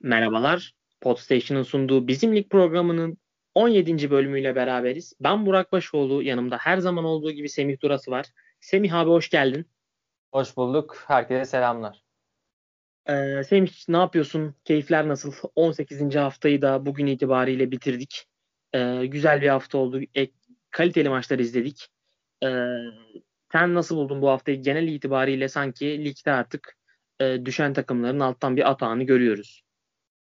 [0.00, 0.74] Merhabalar.
[1.00, 3.18] Podstation'ın sunduğu Bizim Lig programının
[3.54, 4.10] 17.
[4.10, 5.12] bölümüyle beraberiz.
[5.20, 6.22] Ben Burak Başoğlu.
[6.22, 8.26] Yanımda her zaman olduğu gibi Semih Durası var.
[8.60, 9.66] Semih abi hoş geldin.
[10.32, 11.04] Hoş bulduk.
[11.06, 12.02] Herkese selamlar.
[13.08, 14.54] Ee, Semih ne yapıyorsun?
[14.64, 15.32] Keyifler nasıl?
[15.54, 16.16] 18.
[16.16, 18.26] haftayı da bugün itibariyle bitirdik.
[18.74, 20.00] Ee, güzel bir hafta oldu.
[20.16, 20.28] E,
[20.70, 21.88] kaliteli maçlar izledik.
[22.44, 22.48] Ee,
[23.52, 24.62] sen nasıl buldun bu haftayı?
[24.62, 26.76] Genel itibariyle sanki ligde artık
[27.20, 29.67] e, düşen takımların alttan bir atağını görüyoruz.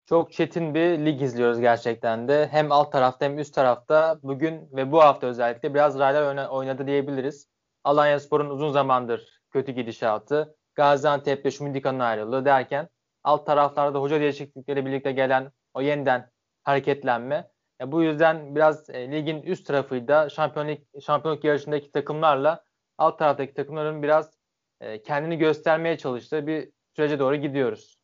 [0.05, 2.47] Çok çetin bir lig izliyoruz gerçekten de.
[2.51, 7.47] Hem alt tarafta hem üst tarafta bugün ve bu hafta özellikle biraz raylar oynadı diyebiliriz.
[7.83, 12.89] Alanya Spor'un uzun zamandır kötü gidişatı, Gaziantep'te Şumidika'nın ayrılığı derken
[13.23, 16.31] alt taraflarda hoca değişiklikleri birlikte gelen o yeniden
[16.63, 17.51] hareketlenme.
[17.79, 22.63] Ya bu yüzden biraz e, ligin üst tarafıyla şampiyonluk şampiyonluk yarışındaki takımlarla
[22.97, 24.31] alt taraftaki takımların biraz
[24.81, 28.00] e, kendini göstermeye çalıştığı bir sürece doğru gidiyoruz.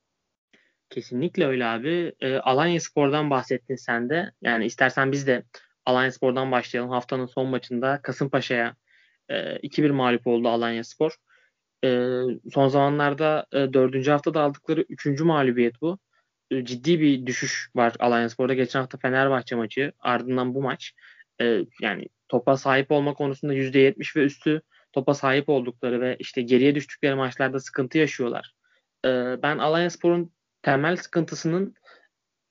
[0.89, 2.13] Kesinlikle öyle abi.
[2.19, 4.31] E, Alanya Spor'dan bahsettin sen de.
[4.41, 5.43] Yani istersen biz de
[5.85, 6.91] Alanya Spor'dan başlayalım.
[6.91, 8.75] Haftanın son maçında Kasımpaşa'ya
[9.29, 11.15] e, 2-1 mağlup oldu Alanya Spor.
[11.83, 11.89] E,
[12.53, 14.07] son zamanlarda e, 4.
[14.07, 15.21] haftada aldıkları 3.
[15.21, 15.99] mağlubiyet bu.
[16.51, 18.53] E, ciddi bir düşüş var Alanya Spor'da.
[18.53, 20.93] Geçen hafta Fenerbahçe maçı ardından bu maç.
[21.41, 24.61] E, yani topa sahip olma konusunda %70 ve üstü
[24.93, 28.53] topa sahip oldukları ve işte geriye düştükleri maçlarda sıkıntı yaşıyorlar.
[29.05, 29.09] E,
[29.43, 31.73] ben Alanya Spor'un temel sıkıntısının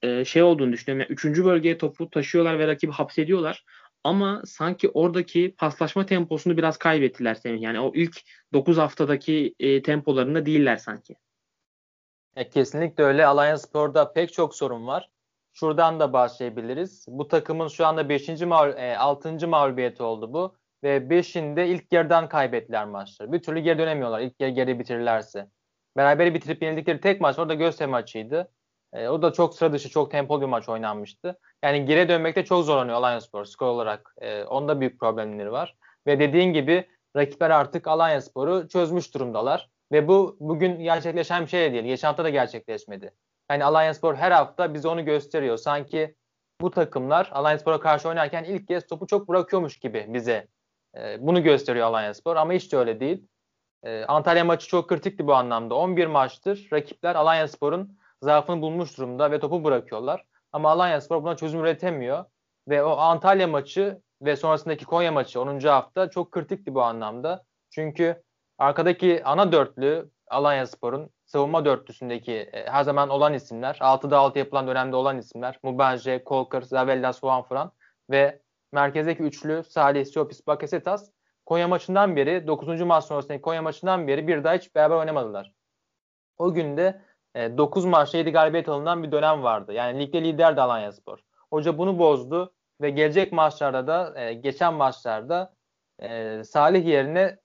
[0.01, 1.01] e, şey olduğunu düşünüyorum.
[1.01, 3.65] Yani üçüncü bölgeye topu taşıyorlar ve rakibi hapsediyorlar.
[4.03, 7.61] Ama sanki oradaki paslaşma temposunu biraz kaybettiler Semih.
[7.61, 8.21] Yani o ilk
[8.53, 11.15] 9 haftadaki e, tempolarında değiller sanki.
[12.35, 13.25] E, kesinlikle öyle.
[13.25, 15.09] Alliance Spor'da pek çok sorun var.
[15.53, 17.05] Şuradan da başlayabiliriz.
[17.07, 18.41] Bu takımın şu anda 5.
[18.41, 19.47] Mağlu e, 6.
[19.47, 20.55] mağlubiyeti oldu bu.
[20.83, 23.31] Ve 5'inde ilk yarıdan kaybettiler maçları.
[23.31, 25.47] Bir türlü geri dönemiyorlar ilk yarı geri bitirirlerse.
[25.97, 28.51] Berabere bitirip yenildikleri tek maç orada Göztepe maçıydı.
[28.93, 31.39] E, o da çok sıra dışı, çok tempolu bir maç oynanmıştı.
[31.63, 34.15] Yani geri dönmekte çok zorlanıyor Alanya Spor skor olarak.
[34.21, 35.75] E, onda büyük problemleri var.
[36.07, 39.69] Ve dediğin gibi rakipler artık Alanya Spor'u çözmüş durumdalar.
[39.91, 41.83] Ve bu bugün gerçekleşen bir şey değil.
[41.83, 43.13] Geçen hafta da gerçekleşmedi.
[43.51, 45.57] Yani Alanya Spor her hafta bize onu gösteriyor.
[45.57, 46.15] Sanki
[46.61, 50.47] bu takımlar Alanya Spor'a karşı oynarken ilk kez topu çok bırakıyormuş gibi bize.
[50.97, 53.27] E, bunu gösteriyor Alanya Spor ama hiç de öyle değil.
[53.87, 55.75] E, Antalya maçı çok kritikti bu anlamda.
[55.75, 60.23] 11 maçtır rakipler Alanya Spor'un zaafını bulmuş durumda ve topu bırakıyorlar.
[60.51, 62.25] Ama Alanya Spor buna çözüm üretemiyor.
[62.67, 65.59] Ve o Antalya maçı ve sonrasındaki Konya maçı 10.
[65.59, 67.43] hafta çok kritikti bu anlamda.
[67.69, 68.23] Çünkü
[68.57, 74.67] arkadaki ana dörtlü Alanya Spor'un savunma dörtlüsündeki e, her zaman olan isimler, 6'da 6 yapılan
[74.67, 77.71] dönemde olan isimler, Mubanje, Kolkır, Zavellas, Juanfran
[78.09, 81.11] ve merkezdeki üçlü Salih, Siopis, Bakasetas
[81.47, 82.81] Konya maçından beri 9.
[82.81, 85.53] maç sonrasındaki Konya maçından beri bir daha hiç beraber oynamadılar.
[86.37, 87.01] O günde
[87.35, 89.73] e, 9 maçta 7 galibiyet alınan bir dönem vardı.
[89.73, 91.19] Yani ligde liderdi Alanya Spor.
[91.49, 95.53] Hoca bunu bozdu ve gelecek maçlarda da e, geçen maçlarda
[95.99, 97.39] e, Salih yerine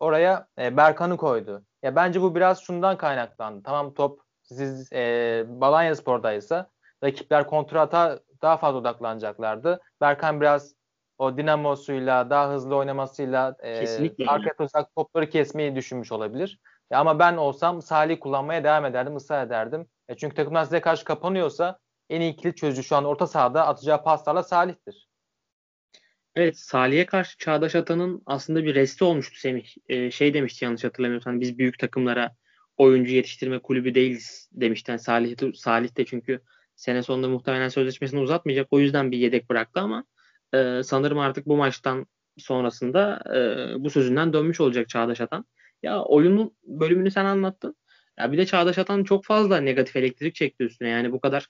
[0.00, 1.62] oraya e, Berkan'ı koydu.
[1.82, 3.62] Ya bence bu biraz şundan kaynaklandı.
[3.62, 6.70] Tamam top siz e, Alanya Spor'daysa
[7.04, 9.80] rakipler kontrata daha fazla odaklanacaklardı.
[10.00, 10.77] Berkan biraz
[11.18, 16.58] o dinamosuyla, daha hızlı oynamasıyla e, arka tuzak topları kesmeyi düşünmüş olabilir.
[16.90, 19.86] E, ama ben olsam Salih kullanmaya devam ederdim, ısrar ederdim.
[20.08, 21.78] E, çünkü takımlar size karşı kapanıyorsa
[22.10, 25.08] en iyi kilit çözücü şu an orta sahada atacağı paslarla Salih'tir.
[26.34, 29.66] Evet Salih'e karşı Çağdaş Atan'ın aslında bir resti olmuştu Semih.
[29.88, 32.34] Ee, şey demişti yanlış hatırlamıyorsam biz büyük takımlara
[32.76, 34.90] oyuncu yetiştirme kulübü değiliz demişti.
[34.90, 36.40] Yani Salih, Salih de çünkü
[36.76, 38.68] sene sonunda muhtemelen sözleşmesini uzatmayacak.
[38.70, 40.04] O yüzden bir yedek bıraktı ama
[40.54, 42.06] e, sanırım artık bu maçtan
[42.38, 43.38] sonrasında e,
[43.84, 45.44] bu sözünden dönmüş olacak Çağdaş Atan.
[45.82, 47.76] Ya oyunun bölümünü sen anlattın.
[48.18, 50.88] Ya bir de Çağdaş Atan çok fazla negatif elektrik çekti üstüne.
[50.88, 51.46] Yani bu kadar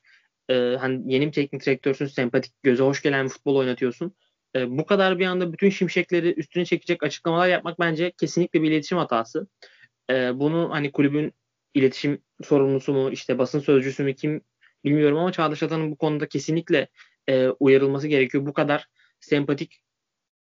[0.50, 4.14] e, hani yeni bir teknik direktörsün, sempatik, göze hoş gelen bir futbol oynatıyorsun.
[4.56, 8.98] E, bu kadar bir anda bütün şimşekleri üstüne çekecek açıklamalar yapmak bence kesinlikle bir iletişim
[8.98, 9.46] hatası.
[10.10, 11.32] E, bunu hani kulübün
[11.74, 14.40] iletişim sorumlusu mu, işte basın sözcüsü mü kim
[14.84, 16.88] bilmiyorum ama Çağdaş Atan'ın bu konuda kesinlikle
[17.28, 18.46] e, uyarılması gerekiyor.
[18.46, 18.86] Bu kadar
[19.20, 19.82] sempatik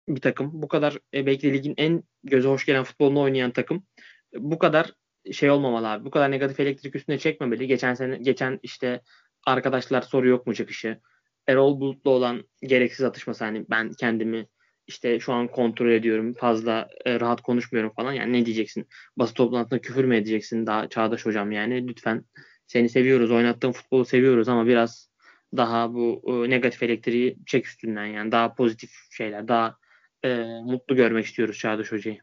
[0.09, 0.51] bir takım.
[0.53, 3.85] Bu kadar e, belki de ligin en göze hoş gelen futbolunu oynayan takım.
[4.33, 4.93] Bu kadar
[5.31, 6.05] şey olmamalı abi.
[6.05, 7.67] Bu kadar negatif elektrik üstüne çekmemeli.
[7.67, 9.01] Geçen sene geçen işte
[9.45, 10.99] arkadaşlar soru yok mu çıkışı.
[11.47, 14.47] Erol Bulut'la olan gereksiz atışması hani ben kendimi
[14.87, 16.33] işte şu an kontrol ediyorum.
[16.33, 18.13] Fazla e, rahat konuşmuyorum falan.
[18.13, 18.87] Yani ne diyeceksin?
[19.17, 21.87] Basın toplantısında küfür mü edeceksin daha Çağdaş hocam yani?
[21.87, 22.25] Lütfen
[22.67, 23.31] seni seviyoruz.
[23.31, 25.09] Oynattığın futbolu seviyoruz ama biraz
[25.57, 29.75] daha bu e, negatif elektriği çek üstünden yani daha pozitif şeyler daha
[30.23, 32.19] e, mutlu görmek istiyoruz Çağdaş Hoca'yı.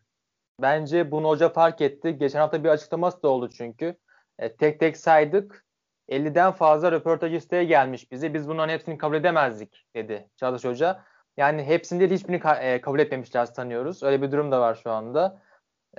[0.62, 2.18] Bence bunu hoca fark etti.
[2.18, 3.96] Geçen hafta bir açıklaması da oldu çünkü.
[4.38, 5.64] E, tek tek saydık.
[6.08, 8.34] 50'den fazla röportaj isteği gelmiş bize.
[8.34, 11.04] Biz bunların hepsini kabul edemezdik dedi Çağdaş Hoca.
[11.36, 14.02] Yani hepsini değil hiçbirini ka- e, kabul etmemişler sanıyoruz.
[14.02, 15.42] Öyle bir durum da var şu anda.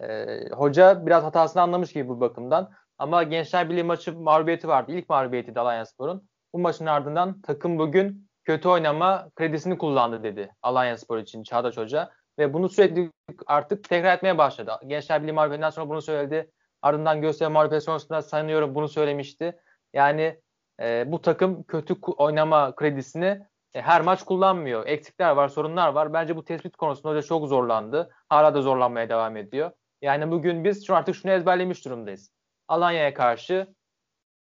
[0.02, 2.72] E, hoca biraz hatasını anlamış gibi bu bakımdan.
[2.98, 4.92] Ama Gençler Birliği maçı mağlubiyeti vardı.
[4.92, 6.30] İlk mağlubiyeti de Alanya Spor'un.
[6.56, 12.12] Bu maçın ardından takım bugün kötü oynama kredisini kullandı dedi Alanya Spor için Çağdaş Hoca.
[12.40, 13.12] Ve bunu sürekli
[13.48, 14.72] artık tekrar etmeye başladı.
[14.88, 16.52] Gençler Birliği mağlubiyetinden sonra bunu söyledi.
[16.82, 19.60] Ardından Göztepe mağlubiyeti sonrasında sanıyorum bunu söylemişti.
[19.94, 20.42] Yani
[20.82, 23.42] e, bu takım kötü oynama kredisini
[23.74, 24.88] e, her maç kullanmıyor.
[24.88, 26.14] Eksikler var, sorunlar var.
[26.14, 28.10] Bence bu tespit konusunda hoca çok zorlandı.
[28.30, 29.72] Hala da zorlanmaya devam ediyor.
[30.02, 32.30] Yani bugün biz şu artık şunu ezberlemiş durumdayız.
[32.68, 33.68] Alanya'ya karşı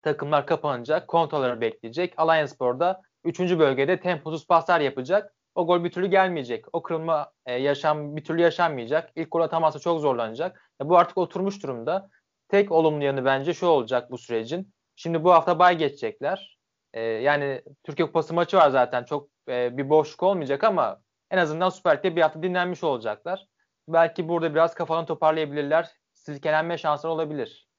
[0.01, 2.13] takımlar kapanacak, kontrolleri bekleyecek.
[2.17, 3.39] Alanya Spor'da 3.
[3.39, 5.33] bölgede temposuz paslar yapacak.
[5.55, 6.65] O gol bir türlü gelmeyecek.
[6.73, 9.11] O kırılma e, yaşam bir türlü yaşanmayacak.
[9.15, 10.71] İlk gol atamazsa çok zorlanacak.
[10.81, 12.09] E, bu artık oturmuş durumda.
[12.47, 14.73] Tek olumlu yanı bence şu olacak bu sürecin.
[14.95, 16.57] Şimdi bu hafta bay geçecekler.
[16.93, 19.03] E, yani Türkiye Kupası maçı var zaten.
[19.03, 21.01] Çok e, bir boşluk olmayacak ama
[21.31, 23.47] en azından Süper Lig'de bir hafta dinlenmiş olacaklar.
[23.87, 25.89] Belki burada biraz kafalarını toparlayabilirler.
[26.13, 27.70] Silkelenme şansları olabilir.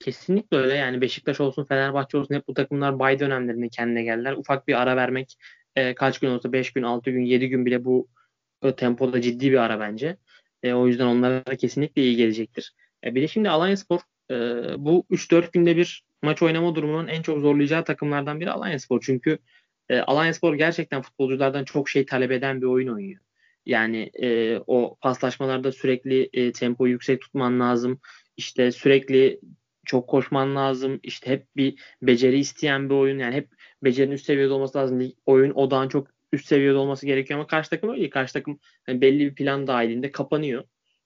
[0.00, 0.74] Kesinlikle öyle.
[0.74, 4.32] Yani Beşiktaş olsun, Fenerbahçe olsun hep bu takımlar bay dönemlerinde kendine geldiler.
[4.32, 5.36] Ufak bir ara vermek
[5.76, 8.08] e, kaç gün olsa 5 gün, 6 gün, 7 gün bile bu
[8.62, 10.16] e, tempoda ciddi bir ara bence.
[10.62, 12.74] E, o yüzden onlara kesinlikle iyi gelecektir.
[13.04, 14.00] E, bir de şimdi Alanya Spor
[14.30, 14.34] e,
[14.78, 19.00] bu 3-4 günde bir maç oynama durumunun en çok zorlayacağı takımlardan biri Alanya Spor.
[19.02, 19.38] Çünkü
[19.88, 23.20] e, Alanya Spor gerçekten futbolculardan çok şey talep eden bir oyun oynuyor.
[23.66, 28.00] Yani e, o paslaşmalarda sürekli e, tempo yüksek tutman lazım.
[28.36, 29.40] İşte sürekli
[29.86, 31.00] çok koşman lazım.
[31.02, 33.18] İşte hep bir beceri isteyen bir oyun.
[33.18, 33.48] Yani hep
[33.84, 35.12] becerinin üst seviyede olması lazım.
[35.26, 38.10] Oyun odağın çok üst seviyede olması gerekiyor ama karşı takım öyle.
[38.10, 40.64] Karşı takım yani belli bir plan dahilinde kapanıyor.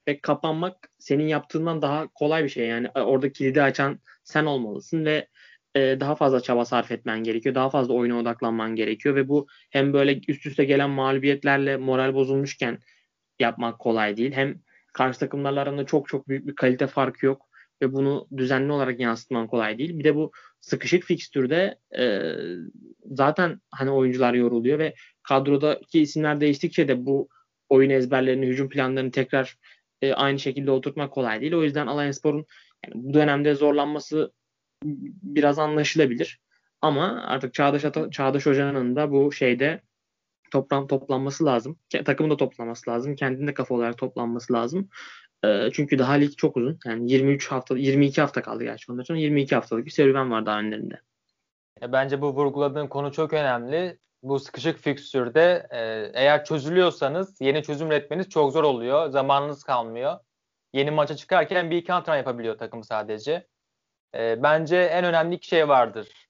[0.08, 2.66] Ve kapanmak senin yaptığından daha kolay bir şey.
[2.68, 5.28] Yani e, orada kilidi açan sen olmalısın ve
[5.76, 7.54] e, daha fazla çaba sarf etmen gerekiyor.
[7.54, 12.78] Daha fazla oyuna odaklanman gerekiyor ve bu hem böyle üst üste gelen mağlubiyetlerle moral bozulmuşken
[13.40, 14.32] yapmak kolay değil.
[14.32, 14.60] Hem
[14.92, 17.48] karşı takımlarla arasında çok çok büyük bir kalite farkı yok
[17.82, 19.98] ve bunu düzenli olarak yansıtman kolay değil.
[19.98, 22.32] Bir de bu sıkışık fikstürde e,
[23.04, 27.28] zaten hani oyuncular yoruluyor ve kadrodaki isimler değiştikçe de bu
[27.68, 29.58] oyun ezberlerini, hücum planlarını tekrar
[30.02, 31.52] e, aynı şekilde oturtmak kolay değil.
[31.52, 32.46] O yüzden Alanyaspor'un
[32.86, 34.32] yani bu dönemde zorlanması
[35.22, 36.40] biraz anlaşılabilir.
[36.80, 39.80] Ama artık Çağdaş, Çağdaş Hoca'nın da bu şeyde
[40.52, 41.78] toplam toplanması lazım.
[42.04, 43.16] Takımın da toplanması lazım.
[43.16, 44.88] Kendinde kafa olarak toplanması lazım.
[45.44, 46.78] E, çünkü daha lig çok uzun.
[46.84, 50.58] Yani 23 hafta 22 hafta kaldı gerçi ondan sonra 22 haftalık bir serüven var daha
[50.58, 51.00] önlerinde.
[51.88, 53.98] Bence bu vurguladığın konu çok önemli.
[54.22, 59.08] Bu sıkışık fikstürde e, eğer çözülüyorsanız yeni çözüm üretmeniz çok zor oluyor.
[59.08, 60.18] Zamanınız kalmıyor.
[60.72, 63.46] Yeni maça çıkarken bir iki antrenman yapabiliyor takım sadece.
[64.14, 66.28] E, bence en önemli iki şey vardır.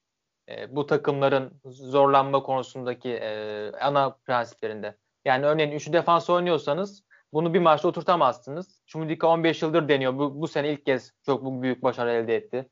[0.49, 4.97] E, bu takımların zorlanma konusundaki e, ana prensiplerinde.
[5.25, 8.81] Yani örneğin üçlü defans oynuyorsanız bunu bir maçta oturtamazsınız.
[8.85, 10.17] Şumudika 15 yıldır deniyor.
[10.17, 12.69] Bu, bu sene ilk kez çok büyük başarı elde etti.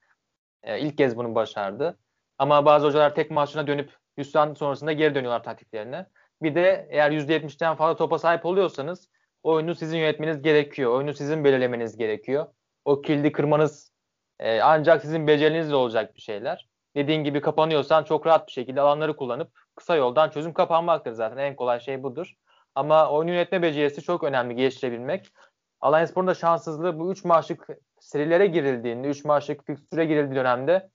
[0.63, 1.97] E, ilk kez bunu başardı.
[2.37, 6.05] Ama bazı hocalar tek maçına dönüp hüsran sonrasında geri dönüyorlar taktiklerine.
[6.41, 9.09] Bir de eğer %70'den fazla topa sahip oluyorsanız
[9.43, 10.91] oyunu sizin yönetmeniz gerekiyor.
[10.91, 12.45] Oyunu sizin belirlemeniz gerekiyor.
[12.85, 13.91] O kilidi kırmanız
[14.39, 16.69] e, ancak sizin becerinizle olacak bir şeyler.
[16.95, 21.37] Dediğin gibi kapanıyorsan çok rahat bir şekilde alanları kullanıp kısa yoldan çözüm kapanmaktır zaten.
[21.37, 22.33] En kolay şey budur.
[22.75, 25.27] Ama oyun yönetme becerisi çok önemli geliştirebilmek.
[25.81, 27.67] Alanyaspor'un da şanssızlığı bu 3 maçlık
[27.99, 30.89] serilere girildiğinde, 3 maçlık fikstüre girildiği dönemde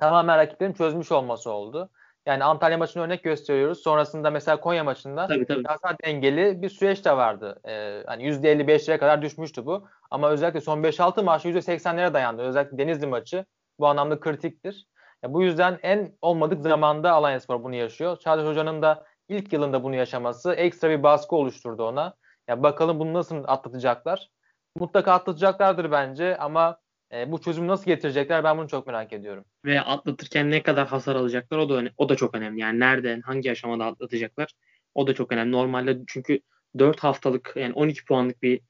[0.00, 1.90] tamamen rakiplerin çözmüş olması oldu.
[2.26, 3.82] Yani Antalya maçını örnek gösteriyoruz.
[3.82, 5.64] Sonrasında mesela Konya maçında tabii, tabii.
[5.64, 7.60] daha dengeli bir süreç de vardı.
[7.68, 9.86] Ee, hani %55'lere kadar düşmüştü bu.
[10.10, 12.42] Ama özellikle son 5-6 maçta %80'lere dayandı.
[12.42, 13.44] Özellikle Denizli maçı
[13.78, 14.86] bu anlamda kritiktir.
[15.22, 18.16] Ya bu yüzden en olmadık zamanda Alanyaspor bunu yaşıyor.
[18.16, 22.14] Çağdaş Hoca'nın da ilk yılında bunu yaşaması ekstra bir baskı oluşturdu ona.
[22.48, 24.30] Ya bakalım bunu nasıl atlatacaklar.
[24.76, 26.78] Mutlaka atlatacaklardır bence ama
[27.12, 29.44] e, bu çözümü nasıl getirecekler ben bunu çok merak ediyorum.
[29.64, 32.60] Ve atlatırken ne kadar hasar alacaklar o da o da çok önemli.
[32.60, 34.52] Yani nereden hangi aşamada atlatacaklar
[34.94, 35.52] o da çok önemli.
[35.52, 36.40] Normalde çünkü
[36.78, 38.60] 4 haftalık yani 12 puanlık bir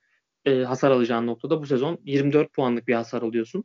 [0.44, 3.64] e, hasar alacağın noktada bu sezon 24 puanlık bir hasar alıyorsun.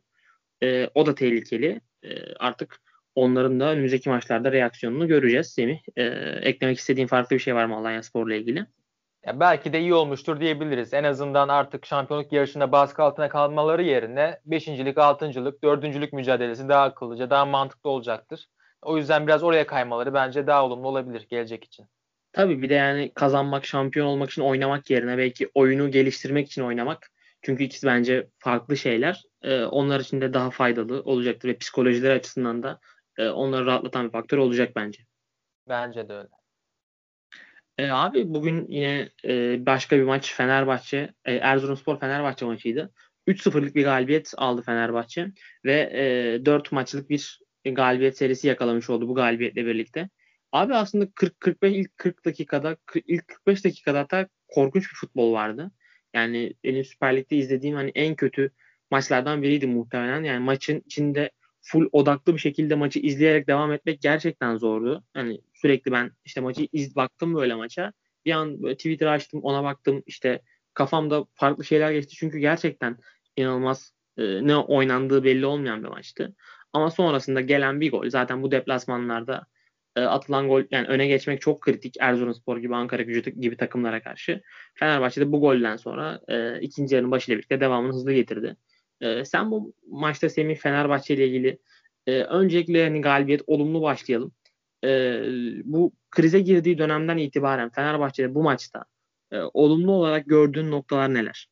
[0.62, 1.80] E, o da tehlikeli.
[2.02, 2.80] E, artık
[3.18, 5.78] onların da önümüzdeki maçlarda reaksiyonunu göreceğiz Semih.
[5.96, 6.04] E,
[6.42, 8.66] eklemek istediğin farklı bir şey var mı Alanya Spor'la ilgili?
[9.26, 10.94] Ya belki de iyi olmuştur diyebiliriz.
[10.94, 16.12] En azından artık şampiyonluk yarışında baskı altına kalmaları yerine 5.lik, 6.lık, 4.
[16.12, 18.48] mücadelesi daha akıllıca, daha mantıklı olacaktır.
[18.82, 21.86] O yüzden biraz oraya kaymaları bence daha olumlu olabilir gelecek için.
[22.32, 27.10] Tabii bir de yani kazanmak, şampiyon olmak için oynamak yerine belki oyunu geliştirmek için oynamak.
[27.42, 29.22] Çünkü ikisi bence farklı şeyler.
[29.42, 32.80] Ee, onlar için de daha faydalı olacaktır ve psikolojiler açısından da
[33.18, 35.02] e, onları rahatlatan bir faktör olacak bence.
[35.68, 36.28] Bence de öyle.
[37.78, 42.92] E, abi bugün yine e, başka bir maç Fenerbahçe, e, Erzurumspor Fenerbahçe maçıydı.
[43.26, 45.28] 3-0'lık bir galibiyet aldı Fenerbahçe
[45.64, 50.08] ve e, 4 maçlık bir galibiyet serisi yakalamış oldu bu galibiyetle birlikte.
[50.52, 55.70] Abi aslında 40 45 ilk 40 dakikada ilk 45 dakikada hatta korkunç bir futbol vardı.
[56.14, 58.50] Yani benim Süper Lig'de izlediğim hani en kötü
[58.90, 60.24] maçlardan biriydi muhtemelen.
[60.24, 61.30] Yani maçın içinde
[61.68, 65.04] full odaklı bir şekilde maçı izleyerek devam etmek gerçekten zordu.
[65.14, 67.92] Hani sürekli ben işte maçı iz baktım böyle maça.
[68.24, 70.42] Bir an böyle Twitter açtım ona baktım işte
[70.74, 72.14] kafamda farklı şeyler geçti.
[72.16, 72.98] Çünkü gerçekten
[73.36, 76.34] inanılmaz e, ne oynandığı belli olmayan bir maçtı.
[76.72, 79.46] Ama sonrasında gelen bir gol zaten bu deplasmanlarda
[79.96, 84.42] e, atılan gol yani öne geçmek çok kritik Erzurumspor gibi Ankara gücü gibi takımlara karşı.
[84.74, 88.56] Fenerbahçe bu golden sonra e, ikinci yarının başıyla birlikte devamını hızlı getirdi.
[89.00, 91.58] E, sen bu maçta Semih Fenerbahçe ile ilgili
[92.06, 94.32] e, öncelikle hani galibiyet olumlu başlayalım.
[94.84, 95.20] E,
[95.64, 98.84] bu krize girdiği dönemden itibaren Fenerbahçe'de bu maçta
[99.32, 101.48] e, olumlu olarak gördüğün noktalar neler?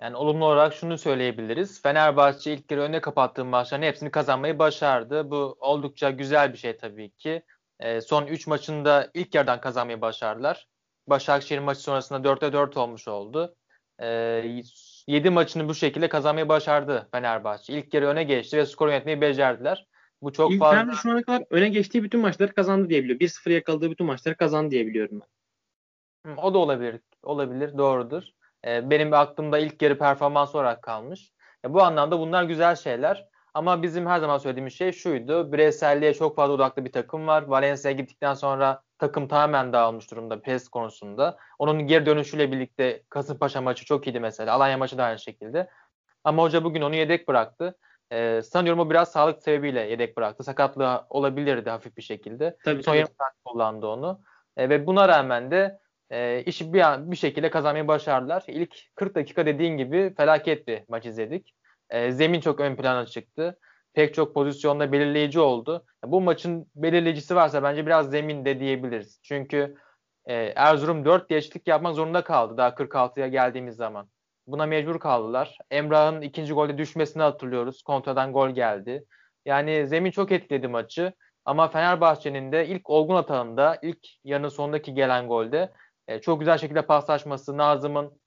[0.00, 1.82] Yani olumlu olarak şunu söyleyebiliriz.
[1.82, 5.30] Fenerbahçe ilk kere önde kapattığı maçların hepsini kazanmayı başardı.
[5.30, 7.42] Bu oldukça güzel bir şey tabii ki.
[7.80, 10.68] E, son 3 maçında ilk yerden kazanmayı başardılar.
[11.06, 13.56] Başakşehir maçı sonrasında 4'te 4 olmuş oldu.
[14.02, 14.42] E,
[15.08, 17.72] 7 maçını bu şekilde kazanmayı başardı Fenerbahçe.
[17.72, 19.86] İlk kere öne geçti ve skor yönetmeyi becerdiler.
[20.22, 20.92] Bu çok İlk fazla.
[20.92, 23.20] şu ana kadar öne geçtiği bütün maçları kazandı diyebiliyor.
[23.20, 26.36] 1-0 yakaladığı bütün maçları kazandı diyebiliyorum ben.
[26.36, 27.00] O da olabilir.
[27.22, 27.78] Olabilir.
[27.78, 28.22] Doğrudur.
[28.66, 31.32] Ee, benim aklımda ilk yarı performans olarak kalmış.
[31.68, 33.28] bu anlamda bunlar güzel şeyler.
[33.54, 35.52] Ama bizim her zaman söylediğimiz şey şuydu.
[35.52, 37.42] Bireyselliğe çok fazla odaklı bir takım var.
[37.42, 41.36] Valencia'ya gittikten sonra takım tamamen dağılmış durumda pres konusunda.
[41.58, 44.54] Onun geri dönüşüyle birlikte Kasımpaşa maçı çok iyiydi mesela.
[44.54, 45.70] Alanya maçı da aynı şekilde.
[46.24, 47.78] Ama hoca bugün onu yedek bıraktı.
[48.12, 50.44] Ee, sanıyorum o biraz sağlık sebebiyle yedek bıraktı.
[50.44, 52.56] Sakatlığı olabilirdi hafif bir şekilde.
[52.64, 54.20] Tabii, Son yarım saat kullandı onu.
[54.56, 55.78] Ee, ve buna rağmen de
[56.10, 58.44] e, işi bir, an, bir şekilde kazanmayı başardılar.
[58.46, 61.54] İlk 40 dakika dediğin gibi felaket bir maç izledik.
[61.90, 63.58] E, zemin çok ön plana çıktı.
[63.94, 65.84] Pek çok pozisyonda belirleyici oldu.
[66.04, 69.20] Bu maçın belirleyicisi varsa bence biraz zemin de diyebiliriz.
[69.22, 69.76] Çünkü
[70.26, 74.08] e, Erzurum 4 değişiklik yapmak zorunda kaldı daha 46'ya geldiğimiz zaman.
[74.46, 75.58] Buna mecbur kaldılar.
[75.70, 77.82] Emrah'ın ikinci golde düşmesini hatırlıyoruz.
[77.82, 79.04] Kontradan gol geldi.
[79.44, 81.12] Yani zemin çok etkiledi maçı.
[81.44, 85.72] Ama Fenerbahçe'nin de ilk olgun atağında, ilk yarının sonundaki gelen golde
[86.08, 88.20] e, çok güzel şekilde paslaşması, Nazım'ın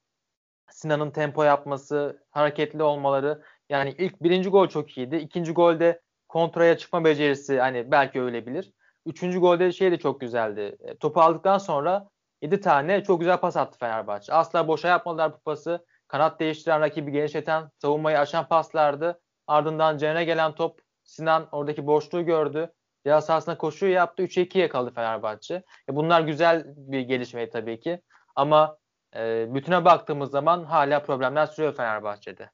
[0.71, 3.43] Sinan'ın tempo yapması, hareketli olmaları.
[3.69, 5.15] Yani ilk birinci gol çok iyiydi.
[5.15, 8.73] İkinci golde kontraya çıkma becerisi hani belki ölebilir.
[9.05, 10.77] Üçüncü golde şey de çok güzeldi.
[10.79, 12.09] E, topu aldıktan sonra
[12.41, 14.33] 7 tane çok güzel pas attı Fenerbahçe.
[14.33, 15.85] Asla boşa yapmadılar bu pası.
[16.07, 19.21] Kanat değiştiren, rakibi genişleten, savunmayı açan paslardı.
[19.47, 22.73] Ardından Ceren'e gelen top Sinan oradaki boşluğu gördü.
[23.05, 24.23] Ceza sahasına koşuyu yaptı.
[24.23, 25.63] 3'e 2 yakaladı Fenerbahçe.
[25.89, 28.01] E bunlar güzel bir gelişme tabii ki.
[28.35, 28.77] Ama
[29.15, 32.49] e, bütüne baktığımız zaman hala problemler sürüyor Fenerbahçe'de.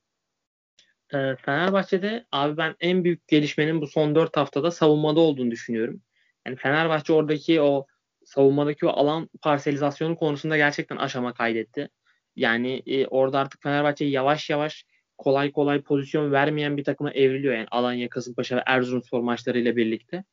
[1.14, 6.02] E, Fenerbahçe'de abi ben en büyük gelişmenin bu son 4 haftada savunmada olduğunu düşünüyorum.
[6.48, 7.88] Yani Fenerbahçe oradaki o
[8.26, 11.90] savunmadaki o alan parselizasyonu konusunda gerçekten aşama kaydetti.
[12.36, 14.86] Yani e, orada artık Fenerbahçe yavaş yavaş
[15.18, 17.54] kolay kolay pozisyon vermeyen bir takıma evriliyor.
[17.54, 20.24] Yani Alanya, Kasımpaşa ve Erzurumspor maçlarıyla birlikte.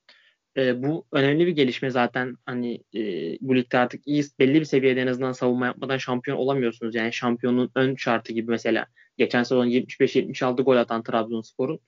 [0.56, 2.36] E, bu önemli bir gelişme zaten.
[2.46, 3.00] Hani e,
[3.40, 6.94] bu ligde artık iyi belli bir seviyede en azından savunma yapmadan şampiyon olamıyorsunuz.
[6.94, 11.80] Yani şampiyonun ön şartı gibi mesela geçen sezon 75-76 gol atan Trabzonspor'un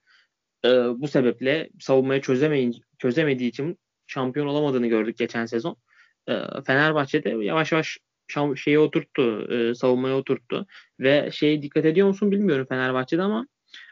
[0.65, 5.77] e, bu sebeple savunmayı çözemeyin çözemediği için şampiyon olamadığını gördük geçen sezon.
[6.29, 6.35] E,
[6.67, 7.99] Fenerbahçe'de yavaş yavaş
[8.57, 10.67] şeyi oturttu, e, savunmaya oturttu
[11.01, 13.47] ve şeye dikkat ediyor musun bilmiyorum Fenerbahçe'de ama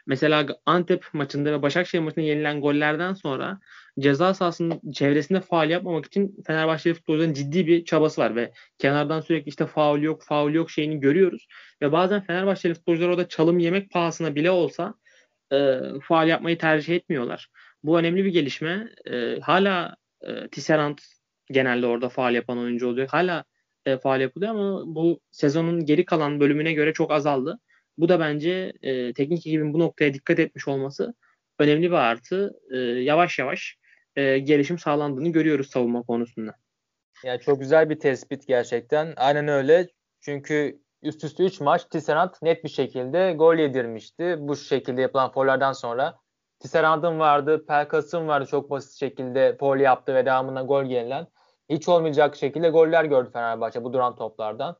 [0.07, 3.59] mesela Antep maçında ve Başakşehir maçında yenilen gollerden sonra
[3.99, 9.49] ceza sahasının çevresinde faal yapmamak için Fenerbahçe futbolcuların ciddi bir çabası var ve kenardan sürekli
[9.49, 11.47] işte faul yok, faul yok şeyini görüyoruz
[11.81, 14.93] ve bazen Fenerbahçeli futbolcular orada çalım yemek pahasına bile olsa
[15.53, 17.47] e, faal yapmayı tercih etmiyorlar.
[17.83, 18.87] Bu önemli bir gelişme.
[19.11, 20.97] E, hala e, Tisserand
[21.51, 23.07] genelde orada faal yapan oyuncu oluyor.
[23.07, 23.43] Hala
[23.85, 27.59] e, faal yapılıyor ama bu sezonun geri kalan bölümüne göre çok azaldı.
[28.01, 31.13] Bu da bence e, teknik ekibin bu noktaya dikkat etmiş olması
[31.59, 32.59] önemli bir artı.
[32.71, 33.77] E, yavaş yavaş
[34.15, 36.55] e, gelişim sağlandığını görüyoruz savunma konusunda.
[37.23, 39.13] Ya çok güzel bir tespit gerçekten.
[39.17, 39.87] Aynen öyle.
[40.21, 44.35] Çünkü üst üste 3 maç Tisserand net bir şekilde gol yedirmişti.
[44.39, 46.15] Bu şekilde yapılan follerden sonra
[46.59, 51.27] Tisserand'ın vardı, Pelkas'ın vardı çok basit şekilde foul yaptı ve devamında gol gelen
[51.69, 54.77] hiç olmayacak şekilde goller gördü Fenerbahçe bu duran toplardan.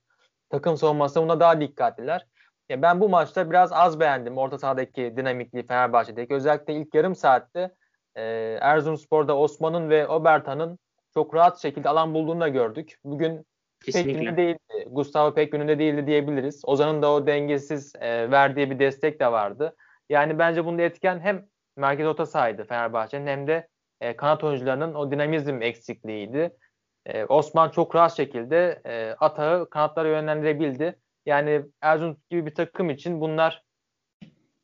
[0.49, 2.30] Takım savunması buna daha dikkatliler.
[2.71, 6.33] Ya ben bu maçta biraz az beğendim orta sahadaki dinamikliği Fenerbahçe'deki.
[6.33, 7.71] Özellikle ilk yarım saatte
[8.15, 8.23] e,
[8.61, 10.79] Erzurumspor'da Osman'ın ve Obertan'ın
[11.13, 12.95] çok rahat şekilde alan bulduğunu da gördük.
[13.03, 13.45] Bugün
[13.85, 14.13] Kesinlikle.
[14.13, 14.87] pek günü değildi.
[14.89, 16.61] Gustavo pek gününde değildi diyebiliriz.
[16.65, 19.75] Ozan'ın da o dengesiz e, verdiği bir destek de vardı.
[20.09, 21.45] Yani bence bunda etken hem
[21.77, 23.67] merkez orta sahaydı Fenerbahçe'nin hem de
[24.01, 26.57] e, kanat oyuncularının o dinamizm eksikliğiydi.
[27.05, 30.95] E, Osman çok rahat şekilde e, atağı kanatlara yönlendirebildi.
[31.25, 33.63] Yani Erzurum gibi bir takım için bunlar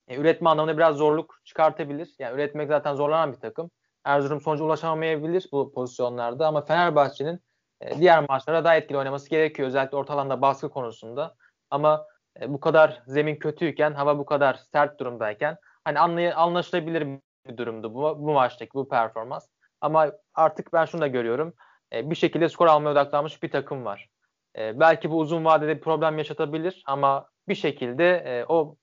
[0.07, 2.15] e, üretme anlamında biraz zorluk çıkartabilir.
[2.19, 3.71] Yani üretmek zaten zorlanan bir takım.
[4.03, 7.39] Erzurum sonuca ulaşamayabilir bu pozisyonlarda ama Fenerbahçe'nin
[7.81, 9.67] e, diğer maçlara daha etkili oynaması gerekiyor.
[9.67, 11.35] Özellikle orta alanda baskı konusunda.
[11.69, 12.05] Ama
[12.41, 17.07] e, bu kadar zemin kötüyken, hava bu kadar sert durumdayken hani anlay anlaşılabilir
[17.47, 19.47] bir durumdu bu, bu maçtaki bu performans.
[19.81, 21.53] Ama artık ben şunu da görüyorum.
[21.93, 24.09] E, bir şekilde skor almaya odaklanmış bir takım var.
[24.57, 28.77] E, belki bu uzun vadede bir problem yaşatabilir ama bir şekilde e, o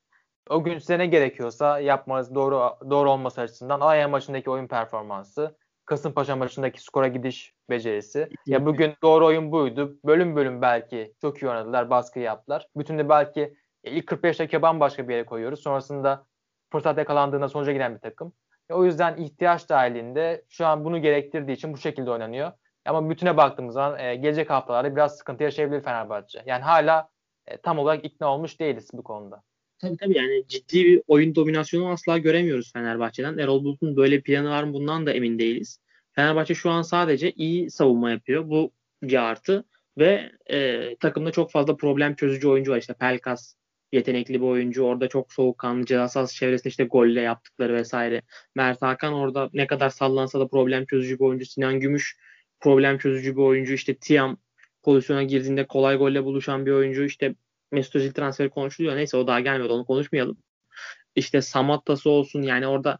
[0.51, 6.37] o gün size ne gerekiyorsa yapmanız doğru doğru olması açısından Alanya maçındaki oyun performansı, Kasımpaşa
[6.37, 8.29] maçındaki skora gidiş becerisi.
[8.47, 9.99] Ya bugün doğru oyun buydu.
[10.05, 12.69] Bölüm bölüm belki çok iyi oynadılar, baskı yaptılar.
[12.77, 13.55] Bütün de belki
[13.85, 15.61] ilk 45 dakika bambaşka bir yere koyuyoruz.
[15.63, 16.27] Sonrasında
[16.73, 18.33] fırsat yakalandığında sonuca giden bir takım.
[18.71, 22.53] O yüzden ihtiyaç dahilinde şu an bunu gerektirdiği için bu şekilde oynanıyor.
[22.85, 26.43] Ama bütüne baktığımız zaman e, gelecek haftalarda biraz sıkıntı yaşayabilir Fenerbahçe.
[26.47, 27.09] Yani hala
[27.47, 29.43] e, tam olarak ikna olmuş değiliz bu konuda.
[29.79, 33.39] Tabii tabii yani ciddi bir oyun dominasyonu asla göremiyoruz Fenerbahçe'den.
[33.39, 35.79] Erol Bulut'un böyle planı var mı bundan da emin değiliz.
[36.13, 38.49] Fenerbahçe şu an sadece iyi savunma yapıyor.
[38.49, 38.73] Bu
[39.03, 39.65] bir artı
[39.99, 42.79] ve e, takımda çok fazla problem çözücü oyuncu var.
[42.79, 43.55] İşte Pelkas
[43.93, 44.83] yetenekli bir oyuncu.
[44.85, 48.23] Orada çok soğukkanlı cezasız çevresinde işte golle yaptıkları vesaire.
[48.55, 51.47] Mert Hakan orada ne kadar sallansa da problem çözücü bir oyuncu.
[51.47, 52.17] Sinan Gümüş
[52.65, 53.73] problem çözücü bir oyuncu.
[53.73, 54.37] İşte Tiam
[54.83, 57.05] pozisyona girdiğinde kolay golle buluşan bir oyuncu.
[57.05, 57.35] İşte
[57.73, 58.97] Mesut Özil transferi konuşuluyor.
[58.97, 60.37] Neyse o daha gelmedi onu konuşmayalım.
[61.17, 62.99] İşte Samatta'sı olsun yani orada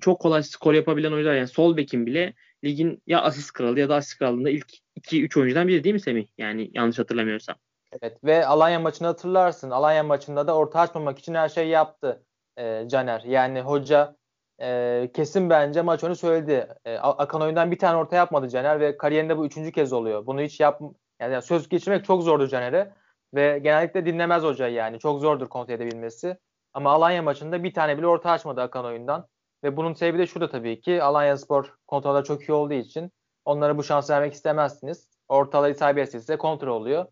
[0.00, 1.34] çok kolay skor yapabilen oyuncular.
[1.34, 2.34] Yani sol bekin bile
[2.64, 6.26] ligin ya asist kralı ya da asist kralında ilk 2-3 oyuncudan biri değil mi Semih?
[6.38, 7.56] Yani yanlış hatırlamıyorsam.
[7.92, 9.70] Evet ve Alanya maçını hatırlarsın.
[9.70, 12.22] Alanya maçında da orta açmamak için her şeyi yaptı
[12.56, 13.22] e, Caner.
[13.26, 14.16] Yani hoca
[14.62, 16.68] e, kesin bence maç önü söyledi.
[16.84, 20.26] E, Akan oyundan bir tane orta yapmadı Caner ve kariyerinde bu üçüncü kez oluyor.
[20.26, 20.80] Bunu hiç yap
[21.20, 22.92] yani söz geçirmek çok zordur Caner'e
[23.34, 24.98] ve genellikle dinlemez hocayı yani.
[24.98, 26.36] Çok zordur kontrol edebilmesi.
[26.74, 29.26] Ama Alanya maçında bir tane bile orta açmadı Akan oyundan.
[29.64, 33.12] Ve bunun sebebi de şurada tabii ki Alanya Spor kontrolda çok iyi olduğu için
[33.44, 35.08] onlara bu şansı vermek istemezsiniz.
[35.28, 37.06] Ortalığı serbestsizse kontrol oluyor.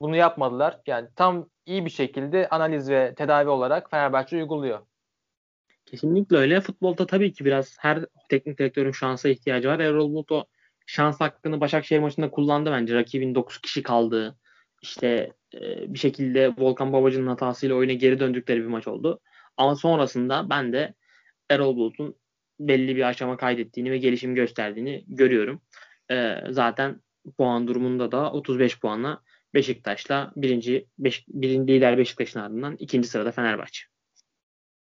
[0.00, 0.80] Bunu yapmadılar.
[0.86, 4.80] Yani tam iyi bir şekilde analiz ve tedavi olarak Fenerbahçe uyguluyor.
[5.90, 6.60] Kesinlikle öyle.
[6.60, 9.78] Futbolda tabii ki biraz her teknik direktörün şansa ihtiyacı var.
[9.80, 10.44] Erol Bulut o
[10.86, 12.94] şans hakkını Başakşehir maçında kullandı bence.
[12.94, 14.38] Rakibin 9 kişi kaldığı
[14.82, 19.20] işte e, bir şekilde Volkan Babacı'nın hatasıyla oyuna geri döndükleri bir maç oldu.
[19.56, 20.94] Ama sonrasında ben de
[21.50, 22.16] Erol Bulut'un
[22.60, 25.62] belli bir aşama kaydettiğini ve gelişim gösterdiğini görüyorum.
[26.10, 27.00] E, zaten
[27.38, 29.22] puan durumunda da 35 puanla
[29.54, 33.84] Beşiktaş'la birinci, beş, birinci lider Beşiktaş'ın ardından ikinci sırada Fenerbahçe.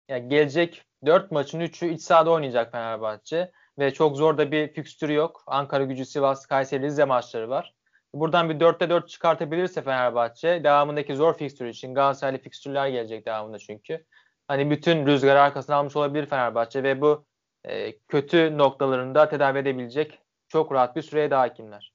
[0.10, 5.14] Ya gelecek 4 maçın 3'ü iç sahada oynayacak Fenerbahçe ve çok zor da bir fikstürü
[5.14, 5.44] yok.
[5.48, 7.74] Ankara Gücü, Sivas, Kayseri, Rize maçları var.
[8.14, 14.06] Buradan bir 4'te 4 çıkartabilirse Fenerbahçe devamındaki zor fikstür için Galatasaraylı fikstürler gelecek devamında çünkü.
[14.48, 17.26] Hani bütün rüzgarı arkasına almış olabilir Fenerbahçe ve bu
[17.66, 21.94] e, kötü noktalarında tedavi edebilecek çok rahat bir süreye daha hakimler.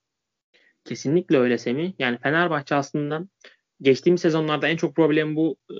[0.84, 1.92] Kesinlikle öyle Semih.
[1.98, 3.22] Yani Fenerbahçe aslında
[3.82, 5.76] geçtiğimiz sezonlarda en çok problemi bu e,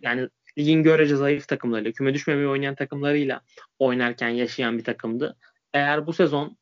[0.00, 3.40] yani ligin görece zayıf takımlarıyla, küme düşmemeyi oynayan takımlarıyla
[3.78, 5.36] oynarken yaşayan bir takımdı.
[5.74, 6.56] Eğer bu sezon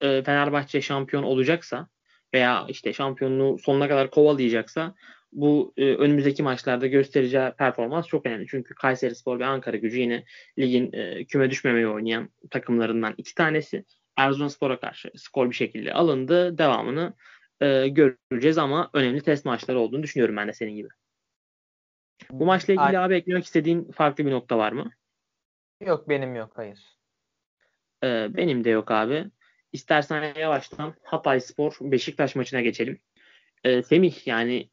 [0.00, 1.88] e, Fenerbahçe şampiyon olacaksa
[2.34, 4.94] veya işte şampiyonluğu sonuna kadar kovalayacaksa
[5.32, 8.46] bu e, önümüzdeki maçlarda göstereceği performans çok önemli.
[8.48, 10.24] Çünkü Kayseri Spor ve Ankara gücü yine
[10.58, 13.84] ligin e, küme düşmemeyi oynayan takımlarından iki tanesi.
[14.16, 16.58] Erzurumspor'a karşı skor bir şekilde alındı.
[16.58, 17.14] Devamını
[17.60, 20.88] e, göreceğiz ama önemli test maçları olduğunu düşünüyorum ben de senin gibi.
[22.30, 24.90] Bu maçla ilgili abi eklemek istediğin farklı bir nokta var mı?
[25.80, 26.98] Yok benim yok hayır.
[28.04, 29.30] Ee, benim de yok abi.
[29.72, 33.00] İstersen yavaştan Hatay Spor Beşiktaş maçına geçelim.
[33.64, 34.70] Ee, Semih yani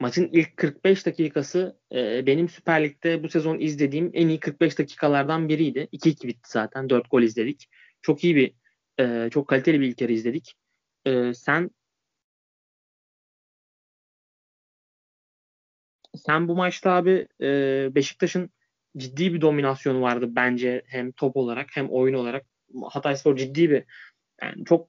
[0.00, 5.48] maçın ilk 45 dakikası e, benim Süper Lig'de bu sezon izlediğim en iyi 45 dakikalardan
[5.48, 5.88] biriydi.
[5.92, 6.90] 2-2 bitti zaten.
[6.90, 7.68] 4 gol izledik.
[8.02, 8.54] Çok iyi bir
[9.00, 10.54] e, çok kaliteli bir ilk yarı izledik.
[11.06, 11.70] E, sen
[16.16, 17.48] sen bu maçta abi e,
[17.94, 18.50] Beşiktaş'ın
[18.96, 22.46] ciddi bir dominasyonu vardı bence hem top olarak hem oyun olarak.
[22.90, 23.84] Hatayspor ciddi bir
[24.42, 24.88] yani çok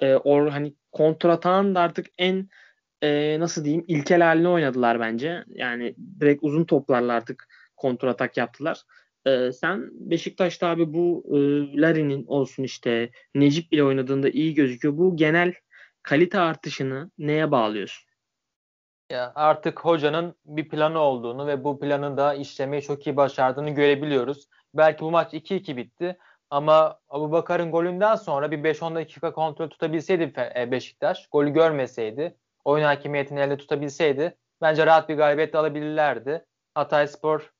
[0.00, 2.48] e, or hani kontratağın da artık en
[3.02, 5.44] e, nasıl diyeyim ilkel halini oynadılar bence.
[5.48, 8.82] Yani direkt uzun toplarla artık kontratak yaptılar.
[9.26, 11.36] Ee, sen Beşiktaş'ta abi bu e,
[11.80, 14.98] Larin'in olsun işte Necip bile oynadığında iyi gözüküyor.
[14.98, 15.54] Bu genel
[16.02, 18.05] kalite artışını neye bağlıyorsun?
[19.10, 24.48] Ya artık hocanın bir planı olduğunu ve bu planın da işlemeyi çok iyi başardığını görebiliyoruz.
[24.74, 26.18] Belki bu maç 2-2 bitti
[26.50, 32.84] ama Abu Bakar'ın golünden sonra bir 5-10 dakika kontrol tutabilseydi e, Beşiktaş, golü görmeseydi, oyun
[32.84, 36.44] hakimiyetini elde tutabilseydi bence rahat bir galibiyet alabilirlerdi.
[36.74, 37.52] Hatay Spor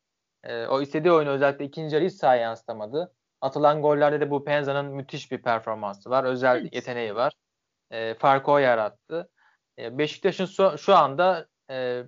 [0.45, 3.15] e, o istediği oyunu özellikle ikinci yarı hiç sahaya yansıtamadı.
[3.41, 6.25] Atılan gollerde de bu Penza'nın müthiş bir performansı var.
[6.25, 6.75] Özel evet.
[6.75, 7.33] yeteneği var.
[7.91, 9.31] E, farkı o yarattı.
[9.79, 12.03] E, Beşiktaş'ın şu, şu anda e,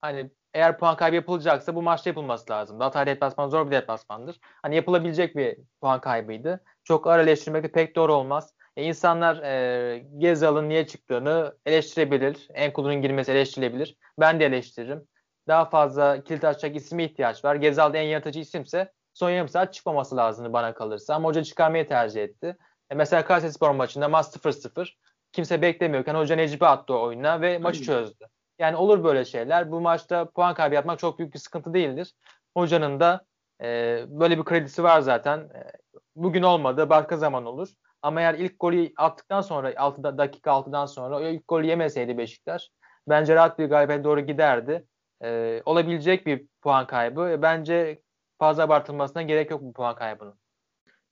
[0.00, 2.80] hani eğer puan kaybı yapılacaksa bu maçta yapılması lazım.
[2.80, 4.38] Hatay deplasman zor bir deplasmandır.
[4.42, 6.64] Hani yapılabilecek bir puan kaybıydı.
[6.84, 8.54] Çok ağır eleştirmek de pek doğru olmaz.
[8.76, 12.48] E, insanlar e, Gezal'ın niye çıktığını eleştirebilir.
[12.54, 13.96] Enkudu'nun girmesi eleştirilebilir.
[14.20, 15.08] Ben de eleştiririm.
[15.48, 17.54] Daha fazla kilit açacak isme ihtiyaç var.
[17.54, 21.14] Gezal en yaratıcı isimse son yarım saat çıkmaması lazımdı bana kalırsa.
[21.14, 22.56] Ama hoca çıkarmayı tercih etti.
[22.90, 24.96] E, mesela Kayserispor maçında maç 0-0.
[25.36, 28.24] Kimse beklemiyorken hoca Necip'i attı o oyuna ve maçı çözdü.
[28.58, 29.72] Yani olur böyle şeyler.
[29.72, 32.14] Bu maçta puan kaybı yapmak çok büyük bir sıkıntı değildir.
[32.56, 33.24] Hocanın da
[33.62, 33.66] e,
[34.08, 35.38] böyle bir kredisi var zaten.
[35.38, 35.72] E,
[36.14, 37.68] bugün olmadı, başka zaman olur.
[38.02, 42.70] Ama eğer ilk golü attıktan sonra 6 dakika 6'dan sonra o ilk golü yemeseydi Beşiktaş
[43.08, 44.86] bence rahat bir galibiyete doğru giderdi.
[45.22, 47.28] E, olabilecek bir puan kaybı.
[47.28, 48.02] E, bence
[48.38, 50.34] fazla abartılmasına gerek yok bu puan kaybının.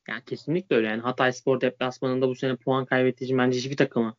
[0.08, 0.86] Yani kesinlikle öyle.
[0.86, 4.16] Yani Hatay Spor deplasmanında bu sene puan kaybettiği bence hiçbir takımı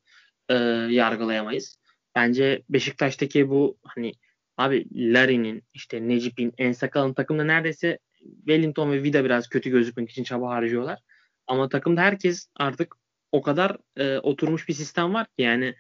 [0.50, 0.54] e,
[0.90, 1.80] yargılayamayız.
[2.16, 4.12] Bence Beşiktaş'taki bu hani
[4.58, 8.00] abi Larin'in işte Necip'in Ensakal'ın takımda neredeyse
[8.38, 11.00] Wellington ve Vida biraz kötü gözükmek için çaba harcıyorlar.
[11.48, 12.96] Ama takımda herkes artık
[13.32, 15.76] o kadar e, oturmuş bir sistem var ki yani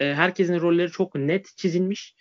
[0.00, 2.14] e, herkesin rolleri çok net çizilmiş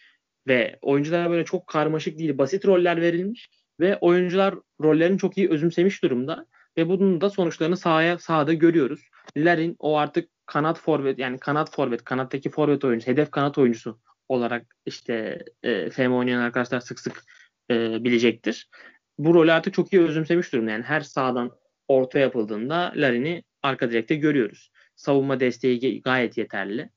[0.48, 3.50] ve oyunculara böyle çok karmaşık değil basit roller verilmiş
[3.80, 6.46] ve oyuncular rollerini çok iyi özümsemiş durumda
[6.80, 9.10] ve bunun da sonuçlarını sahaya sahada görüyoruz.
[9.38, 14.76] Larin o artık kanat forvet yani kanat forvet, kanattaki forvet oyuncu, hedef kanat oyuncusu olarak
[14.86, 17.24] işte e, FM oynayan arkadaşlar sık sık
[17.72, 18.70] e, bilecektir.
[19.18, 20.72] Bu rolü artık çok iyi özümsemiş durumda.
[20.72, 21.52] Yani her sağdan
[21.88, 24.72] orta yapıldığında Larin'i arka direkte görüyoruz.
[24.96, 26.90] Savunma desteği gayet yeterli.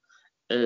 [0.51, 0.57] E,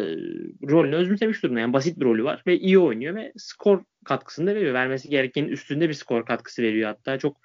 [0.68, 1.61] rolünü özümsemiş durumda.
[1.61, 4.74] Yani basit bir rolü var ve iyi oynuyor ve skor katkısını da veriyor.
[4.74, 7.18] Vermesi gerekenin üstünde bir skor katkısı veriyor hatta.
[7.18, 7.40] Çok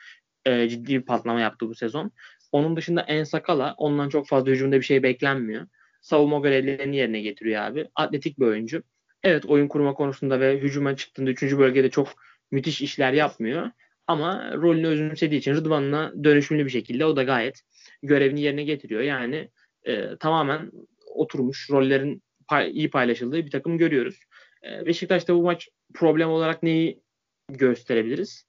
[0.45, 2.11] e, ciddi bir patlama yaptı bu sezon.
[2.51, 5.67] Onun dışında En Sakala ondan çok fazla hücumda bir şey beklenmiyor.
[6.01, 7.87] Savunma görevlerini yerine getiriyor abi.
[7.95, 8.83] Atletik bir oyuncu.
[9.23, 11.43] Evet oyun kurma konusunda ve hücuma çıktığında 3.
[11.57, 12.07] bölgede çok
[12.51, 13.71] müthiş işler yapmıyor.
[14.07, 17.61] Ama rolünü özümsediği için Rıdvan'la dönüşümlü bir şekilde o da gayet
[18.03, 19.01] görevini yerine getiriyor.
[19.01, 19.49] Yani
[19.83, 20.71] e, tamamen
[21.15, 24.19] oturmuş rollerin pay, iyi paylaşıldığı bir takım görüyoruz.
[24.63, 27.01] E, Beşiktaş'ta bu maç problem olarak neyi
[27.49, 28.45] gösterebiliriz?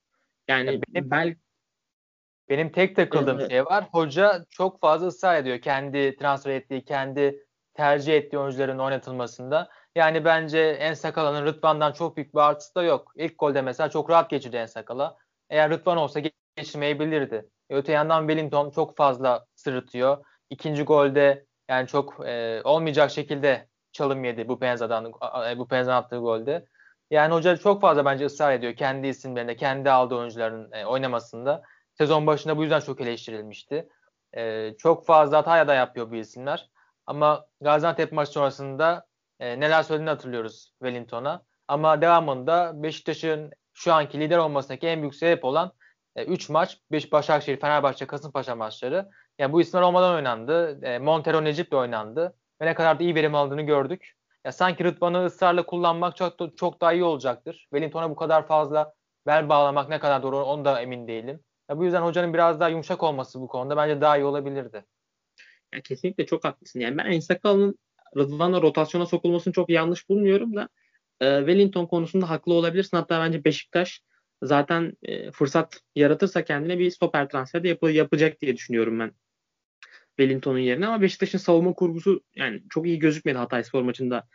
[0.49, 1.41] Yani belki
[2.53, 3.51] benim tek takıldığım evet.
[3.51, 3.85] şey var.
[3.93, 9.69] Hoca çok fazla ısrar ediyor kendi transfer ettiği, kendi tercih ettiği oyuncuların oynatılmasında.
[9.97, 13.13] Yani bence En Sakala'nın Rıdvan'dan çok büyük bir artısı da yok.
[13.17, 15.17] İlk golde mesela çok rahat geçirdi En Sakala.
[15.51, 16.21] Eğer Rıdvan olsa
[16.57, 17.49] geçirmeyebilirdi.
[17.71, 20.25] Öte yandan Wellington çok fazla sırıtıyor.
[20.51, 25.13] İkinci golde yani çok e, olmayacak şekilde çalım yedi bu Penza'dan
[25.57, 26.67] bu Penza'nın attığı golde.
[27.11, 31.63] Yani hoca çok fazla bence ısrar ediyor kendi isimlerinde, kendi aldığı oyuncuların e, oynamasında.
[32.03, 33.89] Sezon başında bu yüzden çok eleştirilmişti.
[34.37, 36.71] E, çok fazla hata da yapıyor bu isimler.
[37.07, 39.07] Ama Gaziantep maçı sonrasında
[39.41, 41.43] e, neler söylediğini hatırlıyoruz Wellington'a.
[41.69, 45.73] Ama devamında Beşiktaş'ın şu anki lider olmasındaki en büyük sebep olan
[46.17, 49.11] 3 e, maç, 5 Başakşehir, Fenerbahçe, Kasımpaşa maçları.
[49.39, 50.81] Yani bu isimler olmadan oynandı.
[50.87, 52.37] E, Montero Necip de oynandı.
[52.63, 54.13] Ve ne kadar da iyi verim aldığını gördük.
[54.45, 57.67] Ya sanki Rıdvan'ı ısrarla kullanmak çok çok daha iyi olacaktır.
[57.71, 58.95] Wellington'a bu kadar fazla
[59.27, 61.41] bel bağlamak ne kadar doğru onu da emin değilim.
[61.73, 64.85] Ya bu yüzden hocanın biraz daha yumuşak olması bu konuda bence daha iyi olabilirdi.
[65.75, 66.81] Ya kesinlikle çok haklısın.
[66.81, 67.79] Yani ben Ensakal'ın
[68.17, 70.69] Rıdvan'la rotasyona sokulmasını çok yanlış bulmuyorum da
[71.21, 72.97] e, Wellington konusunda haklı olabilirsin.
[72.97, 74.03] Hatta bence Beşiktaş
[74.43, 79.13] zaten e, fırsat yaratırsa kendine bir stoper transferi de yap- yapacak diye düşünüyorum ben.
[80.17, 84.29] Wellington'un yerine ama Beşiktaş'ın savunma kurgusu yani çok iyi gözükmedi Hatay Spor maçında.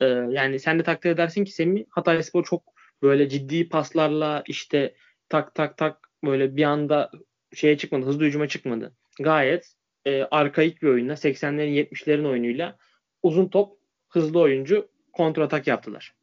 [0.00, 2.62] Ee, yani sen de takdir edersin ki Semih Hatay Spor çok
[3.02, 4.94] böyle ciddi paslarla işte
[5.28, 7.10] tak tak tak böyle bir anda
[7.54, 8.92] şeye çıkmadı, hızlı hücuma çıkmadı.
[9.20, 12.76] Gayet e, arkaik bir oyunla 80'lerin 70'lerin oyunuyla
[13.22, 13.78] uzun top,
[14.08, 16.14] hızlı oyuncu kontratak yaptılar.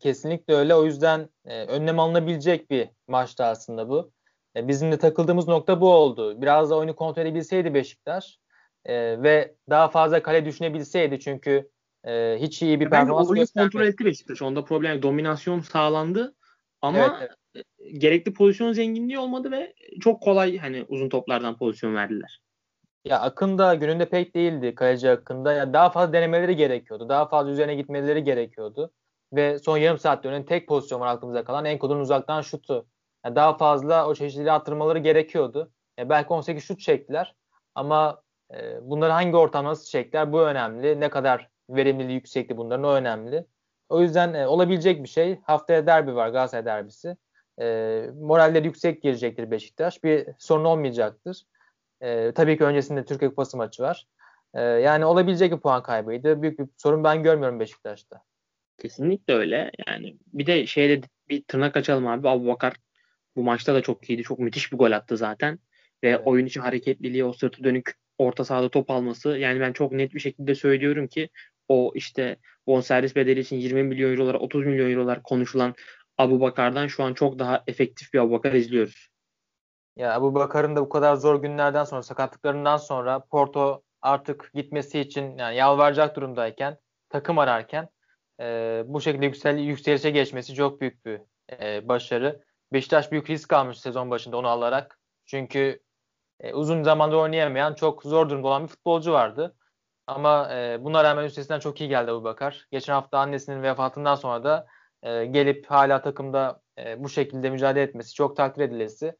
[0.00, 0.74] Kesinlikle öyle.
[0.74, 4.12] O yüzden e, önlem alınabilecek bir maçtı aslında bu.
[4.56, 6.42] E, bizim de takıldığımız nokta bu oldu.
[6.42, 8.38] Biraz da oyunu kontrol edebilseydi Beşiktaş
[8.84, 11.70] e, ve daha fazla kale düşünebilseydi çünkü
[12.04, 14.42] e, hiç iyi bir performans oyunu kontrol etti Beşiktaş.
[14.42, 16.34] Onda problem Dominasyon sağlandı
[16.82, 17.30] Ama evet, evet.
[17.98, 22.40] Gerekli pozisyon zenginliği olmadı ve çok kolay hani uzun toplardan pozisyon verdiler.
[23.04, 25.52] Ya Akın da gününde pek değildi Kayacı Akın'da.
[25.52, 27.08] Ya daha fazla denemeleri gerekiyordu.
[27.08, 28.92] Daha fazla üzerine gitmeleri gerekiyordu.
[29.32, 31.64] Ve son yarım saat dönen tek pozisyon var aklımıza kalan.
[31.64, 32.86] Enkod'un uzaktan şutu.
[33.24, 35.72] Yani daha fazla o çeşitliliği arttırmaları gerekiyordu.
[35.98, 37.34] Ya belki 18 şut çektiler.
[37.74, 38.22] Ama
[38.54, 41.00] e, bunları hangi ortamda nasıl çektiler bu önemli.
[41.00, 43.46] Ne kadar verimliliği yüksekti bunların o önemli.
[43.88, 45.40] O yüzden e, olabilecek bir şey.
[45.42, 47.16] Haftaya derbi var Galatasaray derbisi.
[47.60, 47.66] E,
[48.20, 50.04] moralleri yüksek girecektir Beşiktaş.
[50.04, 51.42] Bir sorun olmayacaktır.
[52.00, 54.06] E, tabii ki öncesinde Türkiye Kupası maçı var.
[54.54, 56.42] E, yani olabilecek bir puan kaybıydı.
[56.42, 58.22] Büyük bir sorun ben görmüyorum Beşiktaş'ta.
[58.78, 59.70] Kesinlikle öyle.
[59.88, 62.28] Yani bir de şeyde bir tırnak açalım abi.
[62.28, 62.74] Abu Bakar
[63.36, 64.22] bu maçta da çok iyiydi.
[64.22, 65.58] Çok müthiş bir gol attı zaten.
[66.02, 66.20] Ve evet.
[66.24, 69.38] oyun içi hareketliliği, o sırtı dönük orta sahada top alması.
[69.38, 71.28] Yani ben çok net bir şekilde söylüyorum ki
[71.68, 72.36] o işte
[72.66, 75.74] bonservis bedeli için 20 milyon eurolar, 30 milyon eurolar konuşulan
[76.18, 79.08] Abu Bakar'dan şu an çok daha efektif bir Abu Bakar izliyoruz.
[79.96, 85.38] Ya Abu Bakar'ın da bu kadar zor günlerden sonra, sakatlıklarından sonra Porto artık gitmesi için
[85.38, 87.88] yani yalvaracak durumdayken, takım ararken
[88.40, 91.20] e, bu şekilde yüksel, yükselişe geçmesi çok büyük bir
[91.60, 92.44] e, başarı.
[92.72, 94.98] Beşiktaş büyük risk almış sezon başında onu alarak.
[95.26, 95.82] Çünkü
[96.40, 99.56] e, uzun zamandır oynayamayan, çok zor durumda olan bir futbolcu vardı.
[100.06, 102.66] Ama e, buna rağmen üstesinden çok iyi geldi Abu Bakar.
[102.70, 104.66] Geçen hafta annesinin vefatından sonra da
[105.04, 109.16] e, gelip hala takımda e, bu şekilde mücadele etmesi çok takdir edilesi.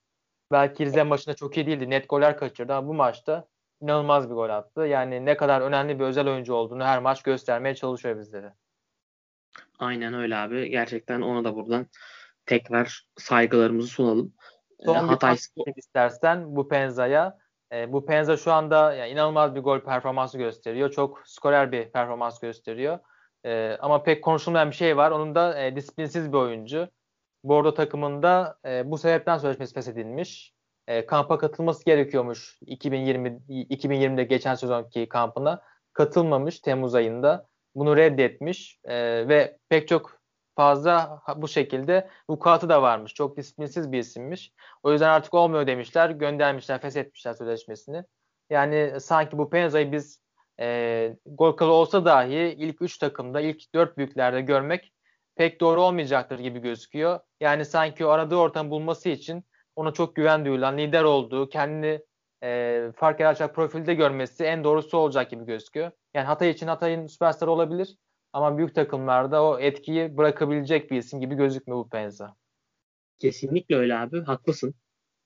[0.52, 1.90] Belki Rize maçında çok iyi değildi.
[1.90, 3.48] Net goller kaçırdı ama bu maçta
[3.80, 4.80] inanılmaz bir gol attı.
[4.80, 8.52] Yani ne kadar önemli bir özel oyuncu olduğunu her maç göstermeye çalışıyor bizlere.
[9.78, 10.70] Aynen öyle abi.
[10.70, 11.86] Gerçekten ona da buradan
[12.46, 14.32] tekrar saygılarımızı sunalım.
[14.84, 17.38] Son ee, Hatay bir istersen bu Penza'ya.
[17.72, 20.90] E, bu Penza şu anda yani inanılmaz bir gol performansı gösteriyor.
[20.90, 22.98] Çok skorer bir performans gösteriyor.
[23.44, 25.10] E, ama pek konuşulmayan bir şey var.
[25.10, 26.88] Onun da e, disiplinsiz bir oyuncu.
[27.44, 30.54] Bordo takımında e, bu sebepten sözleşmesi feshedilmiş.
[30.86, 35.62] E, kampa katılması gerekiyormuş 2020 2020'de geçen sezonki kampına.
[35.92, 37.48] Katılmamış Temmuz ayında.
[37.74, 38.94] Bunu reddetmiş e,
[39.28, 40.18] ve pek çok
[40.56, 43.14] fazla bu şekilde vukuatı da varmış.
[43.14, 44.52] Çok disiplinsiz bir isimmiş.
[44.82, 46.10] O yüzden artık olmuyor demişler.
[46.10, 48.04] Göndermişler, feshetmişler sözleşmesini.
[48.50, 50.23] Yani sanki bu Penza'yı biz
[50.60, 54.92] e, gol kalı olsa dahi ilk 3 takımda, ilk 4 büyüklerde görmek
[55.36, 57.20] pek doğru olmayacaktır gibi gözüküyor.
[57.40, 59.44] Yani sanki o aradığı ortam bulması için
[59.76, 62.00] ona çok güven duyulan, lider olduğu, kendini
[62.42, 65.90] e, fark yaratacak profilde görmesi en doğrusu olacak gibi gözüküyor.
[66.14, 67.96] Yani Hatay için Hatay'ın süperstarı olabilir
[68.32, 72.36] ama büyük takımlarda o etkiyi bırakabilecek bir isim gibi gözükmüyor bu Penza.
[73.18, 74.24] Kesinlikle öyle abi.
[74.24, 74.74] Haklısın.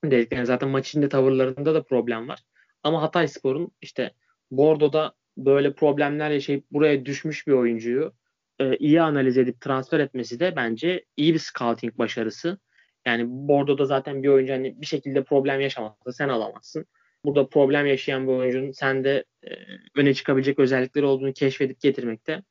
[0.05, 2.43] Dediklerine zaten maç içinde tavırlarında da problem var.
[2.83, 4.15] Ama Hatay Spor'un işte
[4.51, 8.13] Bordo'da böyle problemler yaşayıp buraya düşmüş bir oyuncuyu
[8.59, 12.59] e, iyi analiz edip transfer etmesi de bence iyi bir scouting başarısı.
[13.07, 16.87] Yani Bordo'da zaten bir oyuncu hani bir şekilde problem yaşamazsa sen alamazsın.
[17.25, 19.51] Burada problem yaşayan bir oyuncunun sende e,
[19.97, 22.43] öne çıkabilecek özellikleri olduğunu keşfedip getirmekte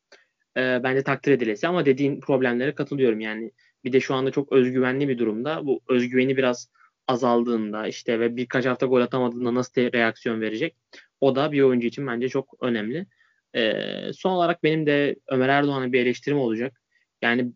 [0.57, 1.67] e, bence takdir edilesi.
[1.67, 3.51] Ama dediğin problemlere katılıyorum yani.
[3.83, 5.65] Bir de şu anda çok özgüvenli bir durumda.
[5.65, 6.71] Bu özgüveni biraz
[7.07, 10.75] azaldığında işte ve birkaç hafta gol atamadığında nasıl reaksiyon verecek?
[11.21, 13.07] O da bir oyuncu için bence çok önemli.
[13.55, 16.81] Ee, son olarak benim de Ömer Erdoğan'a bir eleştirim olacak.
[17.21, 17.51] Yani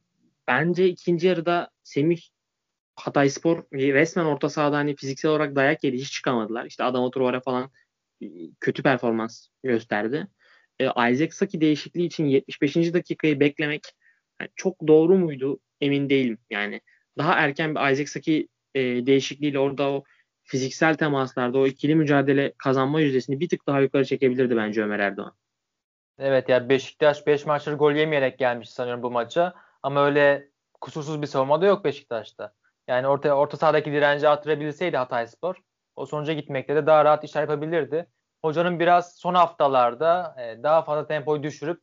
[0.47, 2.21] bence ikinci yarıda Semih
[2.95, 5.97] Hatay Spor resmen orta sahada hani fiziksel olarak dayak yedi.
[5.97, 6.65] Hiç çıkamadılar.
[6.65, 7.71] İşte Adama Traore falan
[8.21, 8.25] e,
[8.59, 10.27] kötü performans gösterdi.
[10.79, 12.75] Ee, Isaac Saki değişikliği için 75.
[12.75, 13.81] dakikayı beklemek
[14.41, 16.37] yani çok doğru muydu emin değilim.
[16.49, 16.81] Yani
[17.17, 20.03] daha erken bir Isaac Saki e, değişikliğiyle orada o
[20.51, 25.33] fiziksel temaslarda o ikili mücadele kazanma yüzdesini bir tık daha yukarı çekebilirdi bence Ömer Erdoğan.
[26.19, 29.53] Evet ya Beşiktaş 5 maçları gol yemeyerek gelmiş sanıyorum bu maça.
[29.83, 30.49] Ama öyle
[30.81, 32.53] kusursuz bir savunma da yok Beşiktaş'ta.
[32.87, 35.55] Yani orta, orta sahadaki direnci arttırabilseydi Hatayspor
[35.95, 38.07] o sonuca gitmekte de daha rahat işler yapabilirdi.
[38.41, 41.81] Hocanın biraz son haftalarda e, daha fazla tempoyu düşürüp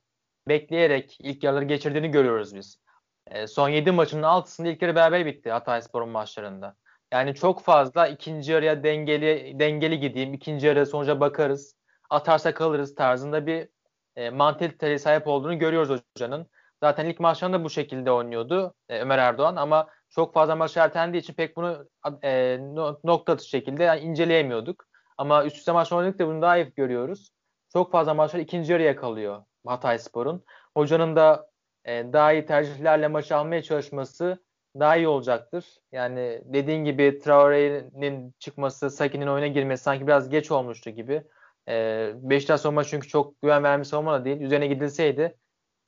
[0.48, 2.81] bekleyerek ilk yarıları geçirdiğini görüyoruz biz.
[3.26, 6.76] E, son 7 maçının 6'sında ilk yarı beraber bitti Hatayspor'un maçlarında.
[7.12, 11.74] Yani çok fazla ikinci yarıya dengeli dengeli gideyim, ikinci yarı sonuca bakarız,
[12.10, 13.68] atarsa kalırız tarzında bir
[14.16, 16.46] e, mantaliteye sahip olduğunu görüyoruz hocanın.
[16.82, 21.34] Zaten ilk maçlarında bu şekilde oynuyordu e, Ömer Erdoğan ama çok fazla maç ertelendiği için
[21.34, 21.88] pek bunu
[22.22, 22.58] e,
[23.04, 24.84] nokta şekilde yani inceleyemiyorduk.
[25.18, 27.30] Ama üst üste maç oynadık da bunu daha iyi görüyoruz.
[27.72, 30.44] Çok fazla maçlar ikinci yarıya kalıyor Hatay Spor'un.
[30.76, 31.50] Hocanın da
[31.84, 34.44] e, daha iyi tercihlerle maçı almaya çalışması
[34.78, 35.64] daha iyi olacaktır.
[35.92, 41.22] Yani dediğin gibi Traore'nin çıkması, Saki'nin oyuna girmesi sanki biraz geç olmuştu gibi.
[41.68, 44.40] E, Beşiktaş savunma çünkü çok güven vermiş savunma da değil.
[44.40, 45.37] Üzerine gidilseydi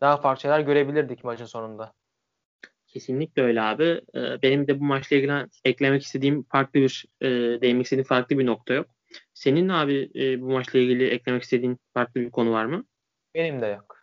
[0.00, 1.92] daha farklı şeyler görebilirdik maçın sonunda.
[2.86, 4.00] Kesinlikle öyle abi.
[4.14, 7.28] Ee, benim de bu maçla ilgili eklemek istediğim farklı bir, e,
[7.60, 8.86] değinmek istediğim farklı bir nokta yok.
[9.34, 12.84] Senin abi e, bu maçla ilgili eklemek istediğin farklı bir konu var mı?
[13.34, 13.96] Benim de yok.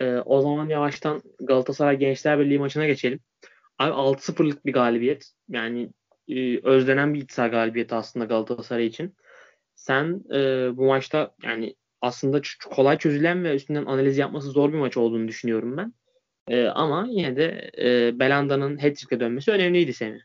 [0.00, 3.20] Ee, o zaman yavaştan Galatasaray Gençler Birliği maçına geçelim.
[3.78, 5.32] Abi 6-0'lık bir galibiyet.
[5.48, 5.90] Yani
[6.28, 9.16] e, özlenen bir itisal galibiyeti aslında Galatasaray için.
[9.74, 14.96] Sen e, bu maçta yani aslında kolay çözülen ve üstünden analiz yapması zor bir maç
[14.96, 15.92] olduğunu düşünüyorum ben.
[16.48, 20.20] E, ama yine de e, Belanda'nın hat-trick'e dönmesi önemliydi Semih.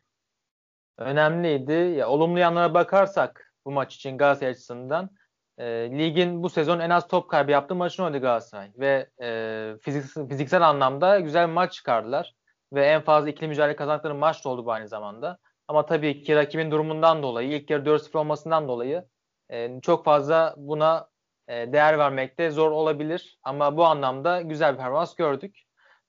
[0.98, 1.72] Önemliydi.
[1.72, 5.10] Ya, olumlu yanlara bakarsak bu maç için Galatasaray açısından
[5.58, 5.66] e,
[6.00, 10.70] ligin bu sezon en az top kaybı yaptığı maçını oynadı Galatasaray ve e, fizik, fiziksel
[10.70, 12.36] anlamda güzel bir maç çıkardılar
[12.74, 15.38] ve en fazla ikili mücadele kazandıkları maç da oldu bu aynı zamanda.
[15.68, 19.06] Ama tabii ki rakibin durumundan dolayı, ilk yarı 4-0 olmasından dolayı
[19.50, 21.10] e, çok fazla buna
[21.48, 23.40] e, değer vermekte zor olabilir.
[23.44, 25.64] Ama bu anlamda güzel bir performans gördük.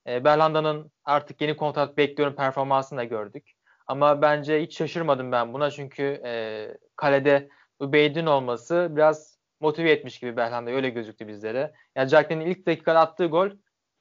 [0.07, 3.53] E, Berlanda'nın artık yeni kontrat bekliyorum performansını da gördük.
[3.87, 7.49] Ama bence hiç şaşırmadım ben buna çünkü e, kalede
[7.81, 11.73] Übeydin olması biraz motive etmiş gibi Berlanda öyle gözüktü bizlere.
[11.97, 13.51] Yani Jack'in ilk dakikada attığı gol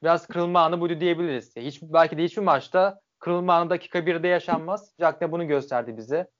[0.02, 1.56] biraz kırılma anı buydu diyebiliriz.
[1.56, 4.94] Hiç, belki de hiçbir maçta kırılma anı dakika 1'de yaşanmaz.
[5.00, 6.30] Jack de bunu gösterdi bize.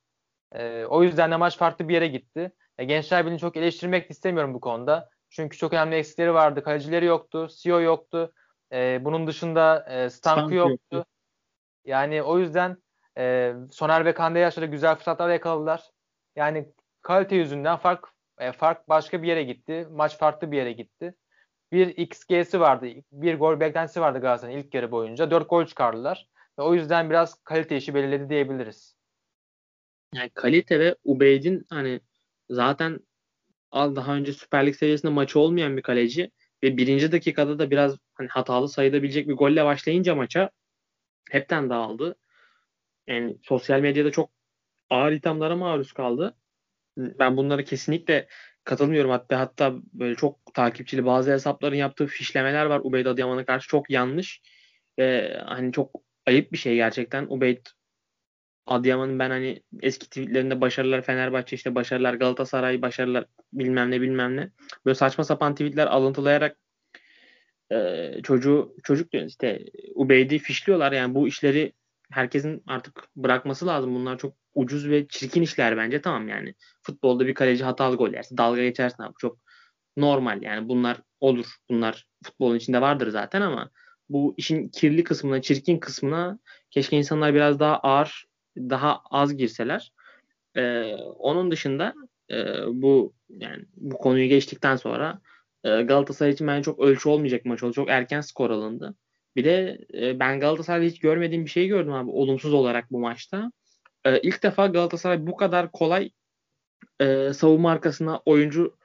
[0.52, 2.52] E, o yüzden de maç farklı bir yere gitti.
[2.78, 5.08] E, Gençler Birliği'ni çok eleştirmek istemiyorum bu konuda.
[5.30, 6.62] Çünkü çok önemli eksikleri vardı.
[6.62, 8.32] Kalecileri yoktu, CEO yoktu.
[8.72, 10.78] E, bunun dışında e, Stankı yoktu.
[10.92, 11.10] yoktu.
[11.84, 12.76] Yani o yüzden
[13.18, 15.90] e, Soner ve Kande Yaşar'da güzel fırsatlar yakaladılar.
[16.36, 16.72] Yani
[17.02, 19.88] kalite yüzünden fark e, fark başka bir yere gitti.
[19.90, 21.14] Maç farklı bir yere gitti.
[21.72, 22.86] Bir XG'si vardı.
[23.12, 25.30] Bir gol beklentisi vardı Galatasaray'ın ilk yarı boyunca.
[25.30, 26.28] Dört gol çıkardılar.
[26.58, 28.96] Ve o yüzden biraz kalite işi belirledi diyebiliriz.
[30.14, 32.00] Yani kalite ve Ubeyd'in hani
[32.50, 33.00] zaten
[33.74, 36.30] daha önce Süper Lig seviyesinde maçı olmayan bir kaleci
[36.62, 40.50] ve birinci dakikada da biraz hani hatalı sayılabilecek bir golle başlayınca maça
[41.30, 42.16] hepten dağıldı.
[43.06, 44.30] Yani sosyal medyada çok
[44.90, 46.36] ağır ithamlara maruz kaldı.
[46.96, 48.28] Ben bunları kesinlikle
[48.64, 49.10] katılmıyorum.
[49.10, 54.42] Hatta hatta böyle çok takipçili bazı hesapların yaptığı fişlemeler var Ubeyd Adıyaman'a karşı çok yanlış.
[54.98, 55.90] Ve hani çok
[56.26, 57.26] ayıp bir şey gerçekten.
[57.28, 57.66] Ubeyd
[58.66, 64.50] Adıyaman'ın ben hani eski tweetlerinde başarılar Fenerbahçe işte başarılar Galatasaray başarılar bilmem ne bilmem ne.
[64.86, 66.56] Böyle saçma sapan tweetler alıntılayarak
[67.72, 71.72] e, çocuğu çocuk diyor işte Ubeyd'i fişliyorlar yani bu işleri
[72.10, 73.94] herkesin artık bırakması lazım.
[73.94, 76.00] Bunlar çok ucuz ve çirkin işler bence.
[76.02, 78.36] Tamam yani futbolda bir kaleci hatalı gol yersin.
[78.36, 79.14] Dalga geçersin abi.
[79.18, 79.38] Çok
[79.96, 81.46] normal yani bunlar olur.
[81.70, 83.70] Bunlar futbolun içinde vardır zaten ama
[84.08, 86.38] bu işin kirli kısmına, çirkin kısmına
[86.70, 89.92] keşke insanlar biraz daha ağır, daha az girseler.
[90.56, 91.94] Ee, onun dışında
[92.30, 92.36] e,
[92.66, 95.20] bu yani bu konuyu geçtikten sonra
[95.64, 97.72] e, Galatasaray için bence çok ölçü olmayacak maç oldu.
[97.72, 98.94] Çok erken skor alındı.
[99.36, 103.52] Bir de e, ben Galatasaray'da hiç görmediğim bir şey gördüm abi olumsuz olarak bu maçta.
[104.04, 106.10] E, ilk defa Galatasaray bu kadar kolay
[107.00, 108.76] e, savunma arkasına oyuncu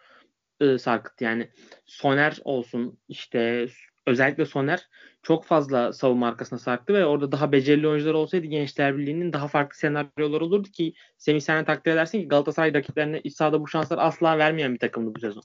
[0.59, 1.23] e, sarkıttı.
[1.23, 1.49] Yani
[1.85, 3.67] Soner olsun işte
[4.05, 4.89] özellikle Soner
[5.23, 9.77] çok fazla savunma arkasına sarktı ve orada daha becerili oyuncular olsaydı Gençler Birliği'nin daha farklı
[9.77, 14.37] senaryolar olurdu ki Semih sen takdir edersin ki Galatasaray rakiplerine iç sahada bu şanslar asla
[14.37, 15.43] vermeyen bir takımdı bu sezon.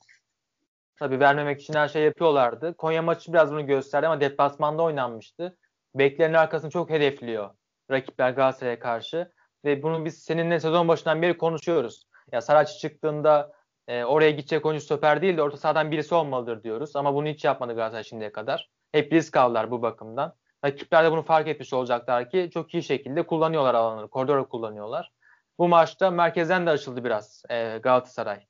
[0.99, 2.75] Tabii vermemek için her şey yapıyorlardı.
[2.77, 5.59] Konya maçı biraz bunu gösterdi ama deplasmanda oynanmıştı.
[5.95, 7.51] Beklerin arkasını çok hedefliyor
[7.91, 9.33] rakipler Galatasaray'a karşı.
[9.65, 12.07] Ve bunu biz seninle sezon başından beri konuşuyoruz.
[12.33, 13.53] Ya Saraç çıktığında
[13.89, 16.97] e, oraya gidecek oyuncu stoper değil de orta sahadan birisi olmalıdır diyoruz.
[16.97, 18.71] Ama bunu hiç yapmadı Galatasaray şimdiye kadar.
[18.93, 20.35] Hep risk aldılar bu bakımdan.
[20.65, 24.09] Rakipler de bunu fark etmiş olacaklar ki çok iyi şekilde kullanıyorlar alanları.
[24.09, 25.13] Koridoru kullanıyorlar.
[25.59, 28.47] Bu maçta merkezden de açıldı biraz e, Galatasaray.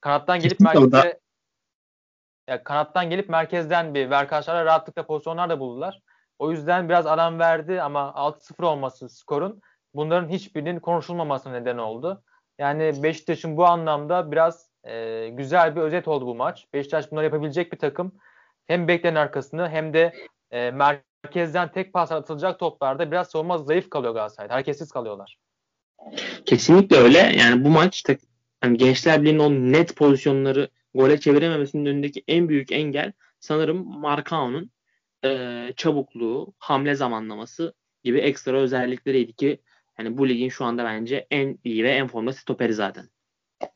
[0.00, 1.20] Kanattan gelip merkeze
[2.48, 6.00] ya kanattan gelip merkezden bir Verkaçlar'a rahatlıkla pozisyonlar da buldular.
[6.38, 9.60] O yüzden biraz alan verdi ama 6-0 olması skorun
[9.94, 12.22] bunların hiçbirinin konuşulmaması neden oldu.
[12.58, 16.66] Yani Beşiktaş'ın bu anlamda biraz e, güzel bir özet oldu bu maç.
[16.72, 18.12] Beşiktaş bunları yapabilecek bir takım.
[18.66, 20.12] Hem bekleyen arkasını hem de
[20.50, 24.54] e, merkezden tek pas atılacak toplarda biraz savunma zayıf kalıyor Galatasaray'da.
[24.54, 25.38] Hareketsiz kalıyorlar.
[26.46, 27.18] Kesinlikle öyle.
[27.18, 28.04] Yani bu maç
[28.64, 34.70] yani Gençler Birliği'nin o net pozisyonları gole çevirememesinin önündeki en büyük engel sanırım Marcao'nun
[35.24, 37.74] e, çabukluğu, hamle zamanlaması
[38.04, 39.60] gibi ekstra özellikleriydi ki
[39.98, 43.08] yani bu ligin şu anda bence en iyi ve en formda stoperi zaten.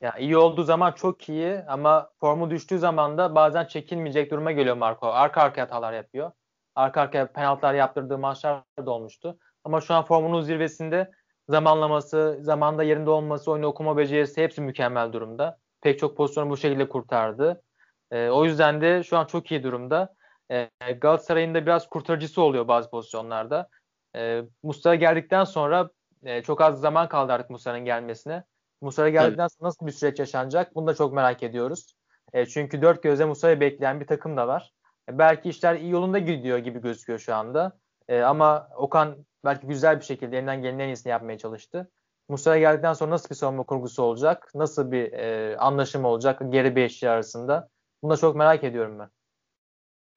[0.01, 4.77] Ya iyi olduğu zaman çok iyi ama formu düştüğü zaman da bazen çekilmeyecek duruma geliyor
[4.77, 5.07] Marco.
[5.07, 6.33] Arka arkaya hatalar yapıyor.
[6.75, 9.39] Arka arkaya penaltılar yaptırdığı maçlar da olmuştu.
[9.65, 11.11] Ama şu an formunun zirvesinde
[11.49, 15.59] zamanlaması, zamanda yerinde olması, oyunu okuma becerisi hepsi mükemmel durumda.
[15.81, 17.63] Pek çok pozisyonu bu şekilde kurtardı.
[18.11, 20.15] E, o yüzden de şu an çok iyi durumda.
[20.51, 20.71] E,
[21.01, 23.69] Galatasaray'ın da biraz kurtarıcısı oluyor bazı pozisyonlarda.
[24.17, 25.91] E, Muslera geldikten sonra
[26.25, 28.45] e, çok az zaman kaldı artık Muslera'nın gelmesine.
[28.81, 31.95] Muslera geldikten sonra nasıl bir süreç yaşanacak bunu da çok merak ediyoruz.
[32.33, 34.73] E, çünkü dört gözle Muslera'yı bekleyen bir takım da var.
[35.09, 37.79] E, belki işler iyi yolunda gidiyor gibi gözüküyor şu anda.
[38.09, 41.91] E, ama Okan belki güzel bir şekilde elinden gelen en iyisini yapmaya çalıştı.
[42.29, 44.51] Muslera geldikten sonra nasıl bir savunma kurgusu olacak?
[44.55, 47.69] Nasıl bir e, anlaşım olacak geri beşli arasında?
[48.03, 49.09] Bunu da çok merak ediyorum ben.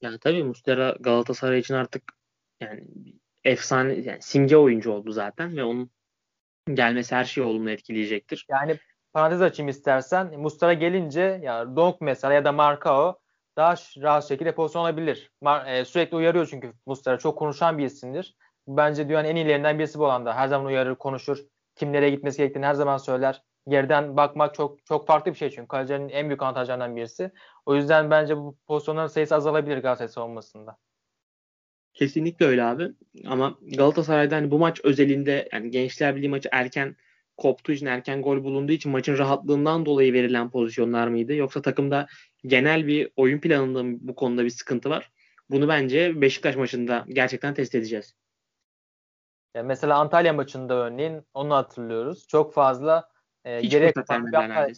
[0.02, 2.04] Yani tabii Muslera Galatasaray için artık
[2.60, 2.88] yani
[3.44, 5.92] efsane yani simge oyuncu oldu zaten ve onun
[6.74, 8.46] gelmesi her şeyi olumlu etkileyecektir.
[8.50, 8.78] Yani
[9.14, 10.40] parantez açayım istersen.
[10.40, 13.20] Mustara gelince ya Donk mesela ya da Marcao
[13.58, 15.32] daha rahat şekilde pozisyon alabilir.
[15.42, 18.36] Mar, e, sürekli uyarıyor çünkü Mustara çok konuşan bir isimdir.
[18.68, 20.36] Bence dünyanın en iyilerinden birisi bu alanda.
[20.36, 21.38] Her zaman uyarır, konuşur.
[21.76, 23.42] Kimlere gitmesi gerektiğini her zaman söyler.
[23.68, 27.32] Geriden bakmak çok çok farklı bir şey çünkü kalecilerin en büyük avantajlarından birisi.
[27.66, 30.78] O yüzden bence bu pozisyonların sayısı azalabilir Galatasaray savunmasında.
[31.96, 32.92] Kesinlikle öyle abi.
[33.26, 36.96] Ama Galatasaray'da hani bu maç özelinde yani Gençler Birliği maçı erken
[37.38, 41.34] koptuğu için erken gol bulunduğu için maçın rahatlığından dolayı verilen pozisyonlar mıydı?
[41.34, 42.08] Yoksa takımda
[42.46, 45.12] genel bir oyun planında bu konuda bir sıkıntı var.
[45.50, 48.16] Bunu bence Beşiktaş maçında gerçekten test edeceğiz.
[49.54, 52.28] Ya mesela Antalya maçında örneğin onu hatırlıyoruz.
[52.28, 53.10] Çok fazla
[53.46, 54.74] e, geriye kapan bir vardı.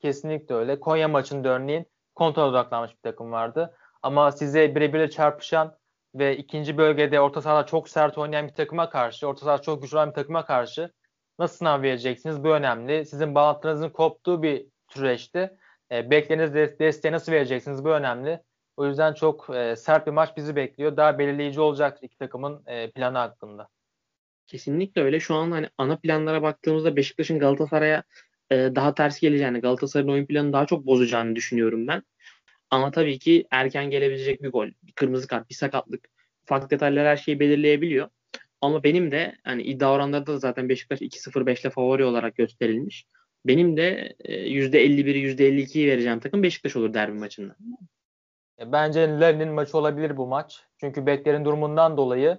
[0.00, 0.80] Kesinlikle öyle.
[0.80, 3.74] Konya maçında örneğin kontrol odaklanmış bir takım vardı.
[4.02, 5.76] Ama size birebir çarpışan
[6.14, 9.96] ve ikinci bölgede orta sahada çok sert oynayan bir takıma karşı, orta sahada çok güçlü
[9.96, 10.92] olan bir takıma karşı
[11.38, 12.44] nasıl sınav vereceksiniz?
[12.44, 13.06] Bu önemli.
[13.06, 15.56] Sizin bağlantınızın koptuğu bir süreçte
[15.92, 17.84] e, beklediğiniz de, desteği nasıl vereceksiniz?
[17.84, 18.40] Bu önemli.
[18.76, 20.96] O yüzden çok e, sert bir maç bizi bekliyor.
[20.96, 23.68] Daha belirleyici olacak iki takımın e, planı hakkında.
[24.46, 25.20] Kesinlikle öyle.
[25.20, 28.02] Şu an hani ana planlara baktığımızda Beşiktaş'ın Galatasaray'a
[28.50, 32.02] e, daha ters geleceğini, Galatasaray'ın oyun planını daha çok bozacağını düşünüyorum ben.
[32.70, 36.08] Ama tabii ki erken gelebilecek bir gol, bir kırmızı kart, bir sakatlık,
[36.42, 38.08] ufak detaylar her şeyi belirleyebiliyor.
[38.60, 43.06] Ama benim de hani iddia oranlarda da zaten Beşiktaş 2-0-5 ile favori olarak gösterilmiş.
[43.46, 47.56] Benim de %51'i %52'yi vereceğim takım Beşiktaş olur derbi maçında.
[48.60, 50.64] E, bence Larin'in maçı olabilir bu maç.
[50.80, 52.38] Çünkü beklerin durumundan dolayı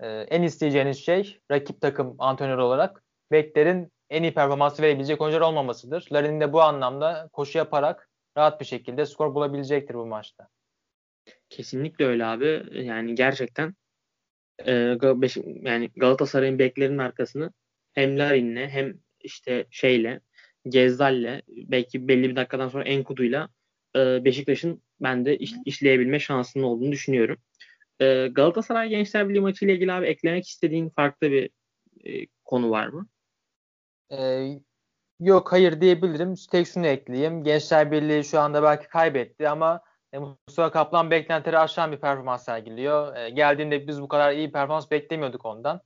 [0.00, 6.08] e, en isteyeceğiniz şey rakip takım antrenör olarak beklerin en iyi performansı verebilecek oyuncular olmamasıdır.
[6.12, 10.48] Larin de bu anlamda koşu yaparak rahat bir şekilde skor bulabilecektir bu maçta.
[11.48, 12.62] Kesinlikle öyle abi.
[12.72, 13.74] Yani gerçekten
[14.66, 14.72] e,
[15.62, 17.52] yani Galatasaray'ın beklerinin arkasını
[17.92, 20.20] hem Larin'le hem işte şeyle
[20.68, 23.48] Gezdal'le belki belli bir dakikadan sonra Enkudu'yla
[23.96, 27.38] e, Beşiktaş'ın ben de iş, işleyebilme şansının olduğunu düşünüyorum.
[28.00, 31.50] E, Galatasaray Gençler Birliği maçı ile ilgili abi eklemek istediğin farklı bir
[32.04, 33.06] e, konu var mı?
[34.10, 34.48] E,
[35.20, 36.34] yok hayır diyebilirim.
[36.50, 37.44] Tek şunu ekleyeyim.
[37.44, 39.80] Gençler Birliği şu anda belki kaybetti ama
[40.12, 43.16] e, Mustafa Kaplan beklentileri aşan bir performans sergiliyor.
[43.16, 45.80] E, geldiğinde biz bu kadar iyi performans beklemiyorduk ondan.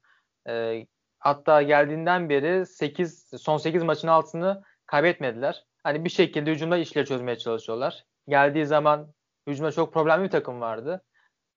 [0.48, 0.86] E,
[1.18, 5.64] hatta geldiğinden beri 8 son 8 maçın altını kaybetmediler.
[5.82, 8.04] Hani bir şekilde hücumda işleri çözmeye çalışıyorlar.
[8.28, 9.12] Geldiği zaman
[9.46, 11.04] hücumda çok problemli bir takım vardı.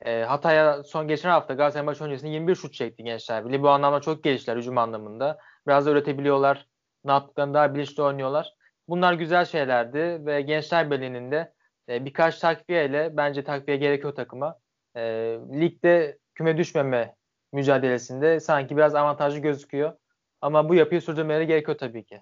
[0.05, 3.63] E, Hatay'a son geçen hafta Galatasaray maçı öncesinde 21 şut çekti gençler birliği.
[3.63, 5.37] Bu anlamda çok geliştiler hücum anlamında.
[5.67, 6.67] Biraz da üretebiliyorlar.
[7.05, 8.53] Ne yaptıklarını daha bilinçli oynuyorlar.
[8.87, 11.53] Bunlar güzel şeylerdi ve Gençler Birliği'nin de
[11.89, 14.59] e, birkaç takviyeyle bence takviye gerekiyor takıma.
[14.95, 15.01] E,
[15.53, 17.15] ligde küme düşmeme
[17.53, 19.93] mücadelesinde sanki biraz avantajlı gözüküyor.
[20.41, 22.21] Ama bu yapıyı sürdürmeleri gerekiyor tabii ki.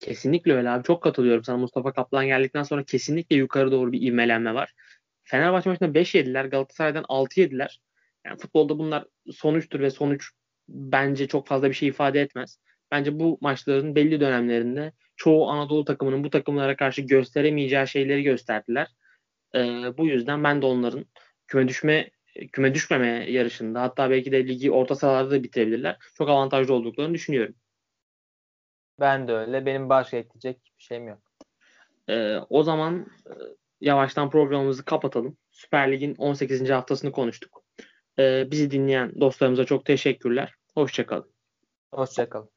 [0.00, 0.82] Kesinlikle öyle abi.
[0.82, 1.56] Çok katılıyorum sana.
[1.56, 4.74] Mustafa Kaplan geldikten sonra kesinlikle yukarı doğru bir ivmelenme var.
[5.24, 6.44] Fenerbahçe maçında 5 yediler.
[6.44, 7.80] Galatasaray'dan 6 yediler.
[8.26, 10.30] Yani futbolda bunlar sonuçtur ve sonuç
[10.68, 12.58] bence çok fazla bir şey ifade etmez.
[12.90, 18.88] Bence bu maçların belli dönemlerinde çoğu Anadolu takımının bu takımlara karşı gösteremeyeceği şeyleri gösterdiler.
[19.54, 19.58] Ee,
[19.98, 21.04] bu yüzden ben de onların
[21.46, 22.10] küme düşme
[22.52, 25.96] küme düşmeme yarışında hatta belki de ligi orta sıralarda da bitirebilirler.
[26.14, 27.54] Çok avantajlı olduklarını düşünüyorum.
[29.00, 29.66] Ben de öyle.
[29.66, 31.18] Benim başka ekleyecek bir şeyim yok.
[32.08, 33.32] Ee, o zaman e,
[33.80, 35.36] yavaştan programımızı kapatalım.
[35.50, 36.70] Süper Lig'in 18.
[36.70, 37.64] haftasını konuştuk.
[38.18, 40.54] Ee, bizi dinleyen dostlarımıza çok teşekkürler.
[40.74, 41.32] Hoşçakalın.
[41.94, 42.50] Hoşçakalın.